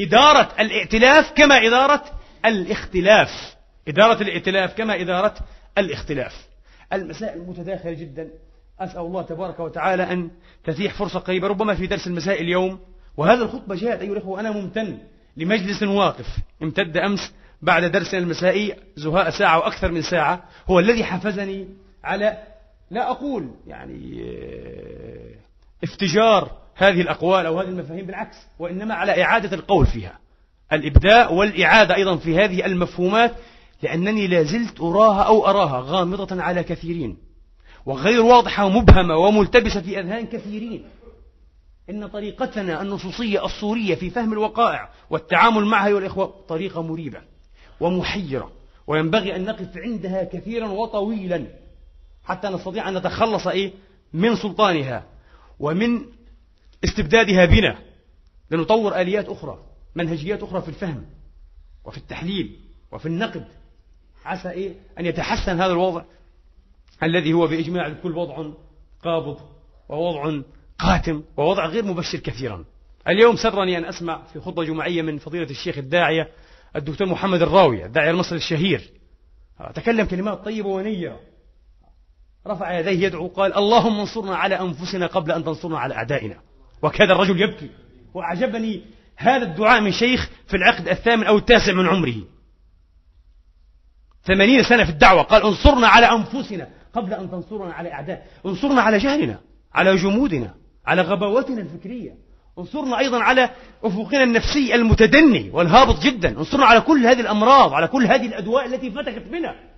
إدارة 0.00 0.48
الائتلاف 0.60 1.32
كما 1.32 1.66
إدارة 1.66 2.04
الاختلاف. 2.44 3.54
إدارة 3.88 4.22
الائتلاف 4.22 4.74
كما 4.74 5.00
إدارة 5.00 5.34
الاختلاف. 5.78 6.46
المسائل 6.92 7.40
متداخلة 7.40 7.92
جدا. 7.92 8.30
أسأل 8.80 9.00
الله 9.00 9.22
تبارك 9.22 9.60
وتعالى 9.60 10.02
أن 10.02 10.30
تتيح 10.64 10.94
فرصة 10.94 11.20
قريبة 11.20 11.48
ربما 11.48 11.74
في 11.74 11.86
درس 11.86 12.06
المساء 12.06 12.40
اليوم. 12.40 12.80
وهذا 13.16 13.42
الخطبة 13.42 13.74
جاءت 13.74 14.00
أيها 14.00 14.12
الأخوة 14.12 14.30
وأنا 14.30 14.50
ممتن 14.50 14.98
لمجلس 15.36 15.82
واقف. 15.82 16.26
امتد 16.62 16.96
أمس 16.96 17.32
بعد 17.62 17.84
درسنا 17.84 18.20
المسائي 18.20 18.76
زهاء 18.96 19.30
ساعة 19.30 19.58
وأكثر 19.58 19.92
من 19.92 20.02
ساعة. 20.02 20.44
هو 20.70 20.78
الذي 20.78 21.04
حفزني 21.04 21.68
على 22.04 22.51
لا 22.92 23.10
أقول 23.10 23.50
يعني 23.66 24.24
آه، 24.24 25.34
افتجار 25.84 26.50
هذه 26.74 27.00
الأقوال 27.00 27.46
أو 27.46 27.60
هذه 27.60 27.68
المفاهيم 27.68 28.06
بالعكس 28.06 28.36
وإنما 28.58 28.94
على 28.94 29.22
إعادة 29.22 29.56
القول 29.56 29.86
فيها. 29.86 30.18
الإبداء 30.72 31.34
والإعادة 31.34 31.94
أيضا 31.94 32.16
في 32.16 32.36
هذه 32.36 32.66
المفهومات 32.66 33.34
لأنني 33.82 34.26
لا 34.26 34.42
زلت 34.42 34.80
أراها 34.80 35.22
أو 35.22 35.46
أراها 35.46 35.82
غامضة 35.86 36.42
على 36.42 36.62
كثيرين 36.62 37.16
وغير 37.86 38.22
واضحة 38.22 38.66
ومبهمة 38.66 39.16
وملتبسة 39.16 39.80
في 39.80 40.00
أذهان 40.00 40.26
كثيرين. 40.26 40.84
إن 41.90 42.06
طريقتنا 42.06 42.82
النصوصية 42.82 43.44
الصورية 43.44 43.94
في 43.94 44.10
فهم 44.10 44.32
الوقائع 44.32 44.90
والتعامل 45.10 45.64
معها 45.64 45.86
أيها 45.86 45.98
الإخوة 45.98 46.44
طريقة 46.48 46.82
مريبة 46.82 47.20
ومحيرة 47.80 48.52
وينبغي 48.86 49.36
أن 49.36 49.44
نقف 49.44 49.76
عندها 49.76 50.24
كثيرا 50.24 50.68
وطويلا. 50.68 51.61
حتى 52.24 52.48
نستطيع 52.48 52.88
أن 52.88 52.96
نتخلص 52.96 53.46
إيه؟ 53.46 53.72
من 54.12 54.36
سلطانها 54.36 55.04
ومن 55.58 56.06
استبدادها 56.84 57.44
بنا. 57.44 57.78
لنطور 58.50 59.00
آليات 59.00 59.28
أخرى 59.28 59.58
منهجيات 59.94 60.42
أخرى 60.42 60.62
في 60.62 60.68
الفهم 60.68 61.04
وفي 61.84 61.98
التحليل 61.98 62.58
وفي 62.92 63.06
النقد 63.06 63.44
عسى 64.24 64.50
إيه؟ 64.50 64.74
أن 64.98 65.06
يتحسن 65.06 65.60
هذا 65.60 65.72
الوضع 65.72 66.04
الذي 67.02 67.32
هو 67.32 67.46
بإجماع 67.46 67.86
الكل 67.86 68.18
وضع 68.18 68.50
قابض 69.04 69.38
ووضع 69.88 70.42
قاتم 70.78 71.22
ووضع 71.36 71.66
غير 71.66 71.84
مبشر 71.84 72.18
كثيرا. 72.18 72.64
اليوم 73.08 73.36
سرني 73.36 73.78
أن 73.78 73.84
أسمع 73.84 74.22
في 74.32 74.40
خطبة 74.40 74.64
جمعية 74.64 75.02
من 75.02 75.18
فضيلة 75.18 75.50
الشيخ 75.50 75.78
الداعية 75.78 76.28
الدكتور 76.76 77.08
محمد 77.08 77.42
الراوية 77.42 77.86
الداعية 77.86 78.10
المصري 78.10 78.38
الشهير. 78.38 78.90
تكلم 79.74 80.06
كلمات 80.06 80.44
طيبة 80.44 80.68
ونيرة 80.68 81.20
رفع 82.46 82.78
يديه 82.78 83.06
يدعو 83.06 83.28
قال 83.28 83.56
اللهم 83.56 84.00
انصرنا 84.00 84.36
على 84.36 84.60
أنفسنا 84.60 85.06
قبل 85.06 85.32
أن 85.32 85.44
تنصرنا 85.44 85.78
على 85.78 85.94
أعدائنا. 85.94 86.36
وكاد 86.82 87.10
الرجل 87.10 87.40
يبكي. 87.40 87.70
وأعجبني 88.14 88.82
هذا 89.16 89.42
الدعاء 89.44 89.80
من 89.80 89.92
شيخ 89.92 90.30
في 90.46 90.56
العقد 90.56 90.88
الثامن 90.88 91.24
أو 91.24 91.38
التاسع 91.38 91.72
من 91.72 91.86
عمره. 91.86 92.14
ثمانين 94.24 94.62
سنة 94.62 94.84
في 94.84 94.90
الدعوة 94.90 95.22
قال 95.22 95.42
انصرنا 95.42 95.88
على 95.88 96.06
أنفسنا 96.06 96.68
قبل 96.94 97.14
أن 97.14 97.30
تنصرنا 97.30 97.72
على 97.72 97.92
أعداء. 97.92 98.26
انصرنا 98.46 98.82
على 98.82 98.98
جهلنا 98.98 99.40
على 99.74 99.96
جمودنا 99.96 100.54
على 100.86 101.02
غباوتنا 101.02 101.60
الفكرية. 101.60 102.14
انصرنا 102.58 102.98
أيضا 102.98 103.22
على 103.22 103.50
أفقنا 103.84 104.22
النفسي 104.22 104.74
المتدني 104.74 105.50
والهابط 105.50 106.00
جدا. 106.00 106.38
انصرنا 106.38 106.64
على 106.64 106.80
كل 106.80 107.06
هذه 107.06 107.20
الأمراض 107.20 107.72
على 107.72 107.88
كل 107.88 108.06
هذه 108.06 108.26
الأدواء 108.26 108.66
التي 108.66 108.90
فتكت 108.90 109.28
بنا. 109.28 109.71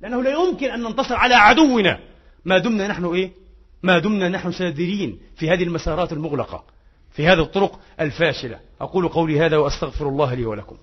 لأنه 0.00 0.22
لا 0.22 0.30
يمكن 0.30 0.70
أن 0.70 0.82
ننتصر 0.82 1.14
على 1.14 1.34
عدونا. 1.34 2.00
ما 2.44 2.58
دمنا 2.58 2.88
نحن 2.88 3.04
إيه؟ 3.04 3.30
ما 3.82 3.98
دمنا 3.98 4.28
نحن 4.28 4.52
سادرين 4.52 5.18
في 5.36 5.50
هذه 5.50 5.62
المسارات 5.62 6.12
المغلقة 6.12 6.64
في 7.12 7.26
هذه 7.26 7.40
الطرق 7.42 7.80
الفاشلة. 8.00 8.60
أقول 8.80 9.08
قولي 9.08 9.40
هذا 9.40 9.56
وأستغفر 9.56 10.08
الله 10.08 10.34
لي 10.34 10.44
ولكم. 10.46 10.76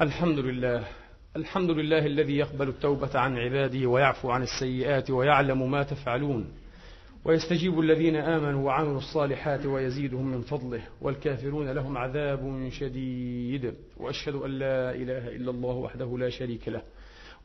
الحمد 0.00 0.38
لله. 0.38 0.84
الحمد 1.36 1.70
لله 1.70 2.06
الذي 2.06 2.36
يقبل 2.36 2.68
التوبة 2.68 3.18
عن 3.18 3.38
عباده 3.38 3.86
ويعفو 3.86 4.30
عن 4.30 4.42
السيئات 4.42 5.10
ويعلم 5.10 5.70
ما 5.70 5.82
تفعلون. 5.82 6.52
ويستجيب 7.24 7.80
الذين 7.80 8.16
آمنوا 8.16 8.66
وعملوا 8.66 8.98
الصالحات 8.98 9.66
ويزيدهم 9.66 10.26
من 10.26 10.40
فضله 10.40 10.80
والكافرون 11.02 11.70
لهم 11.70 11.98
عذاب 11.98 12.68
شديد. 12.70 13.74
وأشهد 14.00 14.34
أن 14.34 14.50
لا 14.50 14.94
إله 14.94 15.28
إلا 15.36 15.50
الله 15.50 15.74
وحده 15.74 16.18
لا 16.18 16.30
شريك 16.30 16.68
له. 16.68 16.82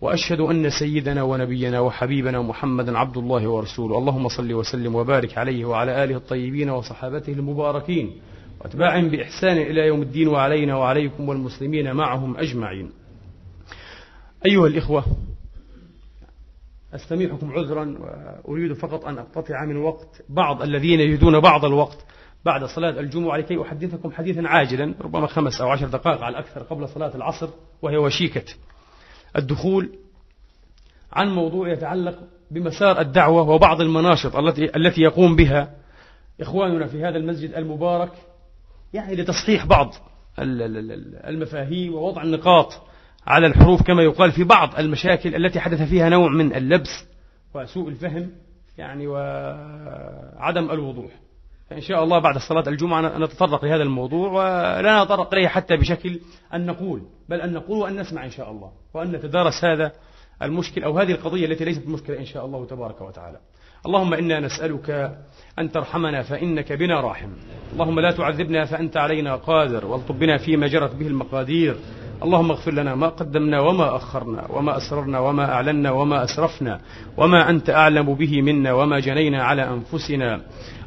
وأشهد 0.01 0.39
أن 0.39 0.69
سيدنا 0.69 1.23
ونبينا 1.23 1.79
وحبيبنا 1.79 2.41
محمدا 2.41 2.97
عبد 2.97 3.17
الله 3.17 3.47
ورسوله. 3.47 3.97
اللهم 3.97 4.27
صل 4.27 4.53
وسلم 4.53 4.95
وبارك 4.95 5.37
عليه 5.37 5.65
وعلى 5.65 6.03
آله 6.03 6.15
الطيبين 6.15 6.69
وصحابته 6.69 7.33
المباركين. 7.33 8.11
واتباعهم 8.61 9.09
بإحسان 9.09 9.57
إلى 9.57 9.87
يوم 9.87 10.01
الدين 10.01 10.27
وعلينا 10.27 10.75
وعليكم 10.75 11.29
والمسلمين 11.29 11.93
معهم 11.93 12.37
أجمعين. 12.37 12.91
أيها 14.45 14.67
الإخوة 14.67 15.05
أستميحكم 16.95 17.51
عذرا 17.51 17.97
وأريد 18.45 18.73
فقط 18.73 19.05
أن 19.05 19.17
أقتطع 19.17 19.65
من 19.65 19.77
وقت 19.77 20.23
بعض 20.29 20.61
الذين 20.61 20.99
يريدون 20.99 21.39
بعض 21.39 21.65
الوقت 21.65 22.05
بعد 22.45 22.63
صلاة 22.63 22.99
الجمعة 22.99 23.37
لكي 23.37 23.61
أحدثكم 23.61 24.11
حديثا 24.11 24.47
عاجلا 24.47 24.93
ربما 25.01 25.27
خمس 25.27 25.61
أو 25.61 25.69
عشر 25.69 25.87
دقائق 25.87 26.23
على 26.23 26.37
الأكثر 26.37 26.63
قبل 26.63 26.89
صلاة 26.89 27.15
العصر 27.15 27.49
وهي 27.81 27.97
وشيكة. 27.97 28.53
الدخول 29.37 29.89
عن 31.13 31.29
موضوع 31.29 31.69
يتعلق 31.69 32.19
بمسار 32.51 33.01
الدعوة 33.01 33.49
وبعض 33.49 33.81
المناشط 33.81 34.35
التي 34.35 34.75
التي 34.75 35.01
يقوم 35.01 35.35
بها 35.35 35.75
إخواننا 36.41 36.87
في 36.87 37.03
هذا 37.03 37.17
المسجد 37.17 37.53
المبارك 37.53 38.11
يعني 38.93 39.15
لتصحيح 39.15 39.65
بعض 39.65 39.93
المفاهيم 40.39 41.93
ووضع 41.93 42.23
النقاط 42.23 42.81
على 43.27 43.47
الحروف 43.47 43.81
كما 43.81 44.03
يقال 44.03 44.31
في 44.31 44.43
بعض 44.43 44.75
المشاكل 44.79 45.35
التي 45.35 45.59
حدث 45.59 45.81
فيها 45.81 46.09
نوع 46.09 46.29
من 46.29 46.55
اللبس 46.55 47.05
وسوء 47.53 47.89
الفهم 47.89 48.29
يعني 48.77 49.07
وعدم 49.07 50.71
الوضوح. 50.71 51.11
فإن 51.69 51.81
شاء 51.81 52.03
الله 52.03 52.19
بعد 52.19 52.37
صلاة 52.37 52.63
الجمعة 52.67 53.17
نتطرق 53.17 53.65
لهذا 53.65 53.83
الموضوع 53.83 54.31
ولا 54.31 55.03
نتطرق 55.03 55.33
إليه 55.33 55.47
حتى 55.47 55.77
بشكل 55.77 56.19
أن 56.53 56.65
نقول 56.65 57.01
بل 57.29 57.41
أن 57.41 57.53
نقول 57.53 57.77
وأن 57.77 57.99
نسمع 57.99 58.25
إن 58.25 58.31
شاء 58.31 58.51
الله 58.51 58.71
وأن 58.93 59.11
نتدارس 59.11 59.65
هذا 59.65 59.91
المشكل 60.41 60.83
أو 60.83 60.99
هذه 60.99 61.11
القضية 61.11 61.45
التي 61.45 61.65
ليست 61.65 61.87
مشكلة 61.87 62.19
إن 62.19 62.25
شاء 62.25 62.45
الله 62.45 62.65
تبارك 62.65 63.01
وتعالى. 63.01 63.37
اللهم 63.85 64.13
إنا 64.13 64.39
نسألك 64.39 65.17
أن 65.59 65.71
ترحمنا 65.71 66.23
فإنك 66.23 66.73
بنا 66.73 67.01
راحم. 67.01 67.29
اللهم 67.73 67.99
لا 67.99 68.11
تعذبنا 68.11 68.65
فأنت 68.65 68.97
علينا 68.97 69.35
قادر 69.35 69.85
والطب 69.85 70.19
بنا 70.19 70.37
فيما 70.37 70.67
جرت 70.67 70.95
به 70.95 71.07
المقادير. 71.07 71.75
اللهم 72.23 72.51
اغفر 72.51 72.73
لنا 72.73 72.95
ما 72.95 73.07
قدمنا 73.07 73.59
وما 73.59 73.95
أخرنا 73.95 74.47
وما 74.49 74.77
أسررنا 74.77 75.19
وما 75.19 75.53
أعلنا 75.53 75.91
وما 75.91 76.23
أسرفنا 76.23 76.79
وما 77.17 77.49
أنت 77.49 77.69
أعلم 77.69 78.13
به 78.13 78.41
منا 78.41 78.73
وما 78.73 78.99
جنينا 78.99 79.43
على 79.43 79.69
أنفسنا. 79.69 80.41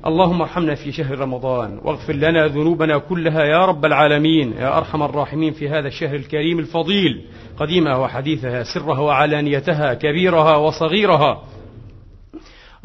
اللهم 0.07 0.43
ارحمنا 0.43 0.75
في 0.75 0.93
شهر 0.93 1.19
رمضان 1.19 1.81
واغفر 1.85 2.13
لنا 2.13 2.47
ذنوبنا 2.47 2.99
كلها 2.99 3.45
يا 3.45 3.65
رب 3.65 3.85
العالمين 3.85 4.53
يا 4.53 4.79
أرحم 4.79 5.03
الراحمين 5.03 5.53
في 5.53 5.69
هذا 5.69 5.89
الشهر 5.89 6.15
الكريم 6.15 6.59
الفضيل 6.59 7.23
قديمها 7.59 7.97
وحديثها 7.97 8.63
سرها 8.63 9.01
وعلانيتها 9.01 9.95
كبيرها 9.95 10.57
وصغيرها. 10.57 11.43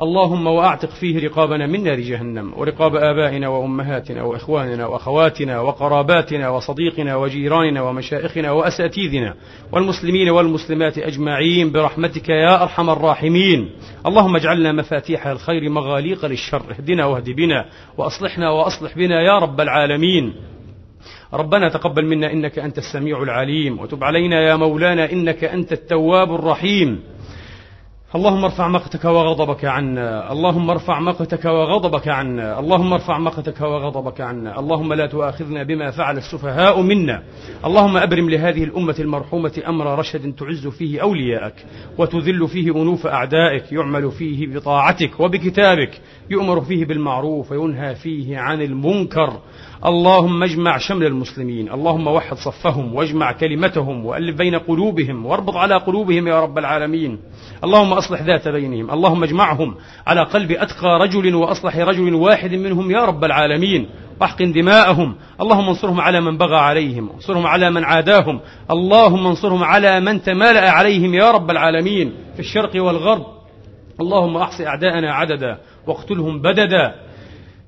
اللهم 0.02 0.48
وأعتق 0.48 0.90
فيه 0.90 1.28
رقابنا 1.28 1.68
من 1.68 1.84
نار 1.84 2.00
جهنم 2.00 2.54
ورقاب 2.58 2.96
آبائنا 2.96 3.48
وأمهاتنا 3.48 4.24
وإخواننا 4.24 4.86
وأخواتنا 4.88 5.62
وقراباتنا 5.62 6.50
وصديقنا 6.50 7.16
وجيراننا 7.16 7.82
ومشائخنا 7.82 8.52
وأساتذنا 8.52 9.34
والمسلمين 9.72 10.30
والمسلمات 10.30 10.98
أجمعين 10.98 11.72
برحمتك 11.72 12.30
يا 12.30 12.64
أرحم 12.64 12.90
الراحمين. 12.90 13.70
اللهم 14.06 14.36
اجعلنا 14.36 14.72
مفاتيح 14.72 15.28
الخير 15.28 15.70
مغاليق 15.70 16.26
للشر 16.26 16.64
اهدنا 16.72 17.06
واهد 17.06 17.30
بنا 17.30 17.66
وأصلحنا 17.98 18.50
وأصلح 18.50 18.98
بنا 18.98 19.22
يا 19.22 19.38
رب 19.38 19.62
العالمين. 19.62 20.34
ربنا 21.34 21.70
تقبل 21.70 22.06
منا 22.06 22.32
إنك 22.32 22.60
أنت 22.60 22.78
السميع 22.78 23.24
العليم 23.24 23.80
وتب 23.80 24.04
علينا 24.04 24.42
يا 24.42 24.56
مولانا 24.56 25.12
إنك 25.12 25.44
أنت 25.44 25.72
التواب 25.72 26.36
الرحيم. 26.36 27.00
اللهم 28.16 28.44
ارفع 28.44 28.68
مقتك 28.68 29.06
وغضبك 29.06 29.66
عنا. 29.66 30.32
اللهم 30.32 30.70
ارفع 30.70 31.00
مقتك 31.00 31.46
وغضبك 31.46 32.08
عنا. 32.08 32.60
اللهم 32.60 32.94
ارفع 32.94 33.20
مقتك 33.20 33.62
وغضبك 33.62 34.22
عنا. 34.22 34.60
اللهم 34.60 34.94
لا 34.94 35.08
تؤاخذنا 35.08 35.64
بما 35.64 35.92
فعل 35.92 36.18
السفهاء 36.18 36.82
منا. 36.82 37.24
اللهم 37.66 37.98
أبرم 37.98 38.30
لهذه 38.30 38.64
الأمة 38.64 38.96
المرحومة 39.00 39.64
أمر 39.68 40.00
رشد 40.00 40.36
تعز 40.36 40.68
فيه 40.68 41.02
أولياءك 41.02 41.66
وتذل 41.98 42.48
فيه 42.48 42.72
أنوف 42.72 43.08
أعدائك 43.08 43.72
يعمل 43.72 44.12
فيه 44.12 44.48
بطاعتك 44.56 45.20
وبكتابك 45.20 46.02
يؤمر 46.30 46.62
فيه 46.62 46.86
بالمعروف 46.86 47.52
وينهى 47.52 47.96
فيه 47.96 48.38
عن 48.38 48.62
المنكر. 48.62 49.40
اللهم 49.86 50.44
اجمع 50.44 50.78
شمل 50.78 51.06
المسلمين. 51.06 51.72
اللهم 51.72 52.08
وحد 52.08 52.38
صفهم 52.38 52.96
واجمع 52.96 53.32
كلمتهم 53.32 54.06
وألف 54.06 54.38
بين 54.38 54.56
قلوبهم 54.56 55.26
واربط 55.26 55.56
على 55.56 55.76
قلوبهم 55.76 56.28
يا 56.28 56.42
رب 56.42 56.58
العالمين. 56.58 57.20
اللهم 57.64 57.94
أصلح 57.94 58.22
ذات 58.22 58.48
بينهم 58.48 58.92
اللهم 58.92 59.24
اجمعهم 59.24 59.76
على 60.08 60.24
قلب 60.24 60.52
أتقى 60.52 61.00
رجل 61.02 61.36
وأصلح 61.36 61.78
رجل 61.78 62.14
واحد 62.14 62.54
منهم 62.54 62.92
يا 62.92 63.06
رب 63.06 63.24
العالمين 63.24 63.90
واحقن 64.22 64.52
دماءهم 64.52 65.16
اللهم 65.42 65.68
انصرهم 65.70 66.02
على 66.02 66.22
من 66.22 66.38
بغى 66.38 66.56
عليهم 66.56 67.10
انصرهم 67.10 67.48
على 67.48 67.72
من 67.72 67.84
عاداهم 67.84 68.40
اللهم 68.72 69.28
انصرهم 69.28 69.64
على 69.64 70.00
من 70.00 70.22
تمالأ 70.22 70.70
عليهم 70.70 71.14
يا 71.14 71.32
رب 71.32 71.52
العالمين 71.52 72.14
في 72.34 72.40
الشرق 72.40 72.84
والغرب. 72.84 73.26
اللهم 74.02 74.38
أحصي 74.38 74.68
أعداءنا 74.68 75.14
عددا 75.14 75.58
واقتلهم 75.88 76.42
بددا 76.42 76.96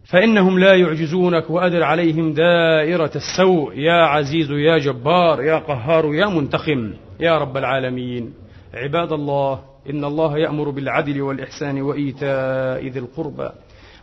فإنهم 0.05 0.59
لا 0.59 0.73
يعجزونك 0.73 1.49
وأدر 1.49 1.83
عليهم 1.83 2.33
دائرة 2.33 3.11
السوء. 3.15 3.73
يا 3.77 4.05
عزيز 4.05 4.51
يا 4.51 4.77
جبار 4.77 5.43
يا 5.43 5.57
قهار 5.57 6.13
يا 6.13 6.25
منتخم 6.25 6.93
يا 7.19 7.37
رب 7.37 7.57
العالمين. 7.57 8.33
عباد 8.73 9.11
الله 9.11 9.72
إن 9.89 10.05
الله 10.05 10.37
يأمر 10.37 10.69
بالعدل 10.69 11.21
والإحسان 11.21 11.81
وإيتاء 11.81 12.87
ذي 12.87 12.99
القربى 12.99 13.49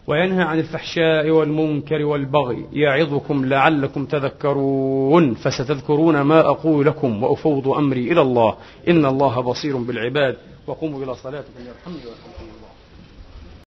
وينهى 0.06 0.42
عن 0.42 0.58
الفحشاء 0.58 1.30
والمنكر 1.30 2.04
والبغي 2.04 2.66
يعظكم 2.72 3.44
لعلكم 3.44 4.04
تذكرون 4.04 5.34
فستذكرون 5.34 6.20
ما 6.20 6.40
أقول 6.40 6.86
لكم 6.86 7.22
وأفوض 7.22 7.68
أمري 7.68 8.12
إلى 8.12 8.20
الله 8.20 8.56
إن 8.88 9.06
الله 9.06 9.40
بصير 9.40 9.76
بالعباد 9.76 10.36
وقوموا 10.66 11.04
إلى 11.04 11.14
صلاتكم 11.14 11.60
يرحمني 11.60 11.96
ويرحمكم. 11.96 12.59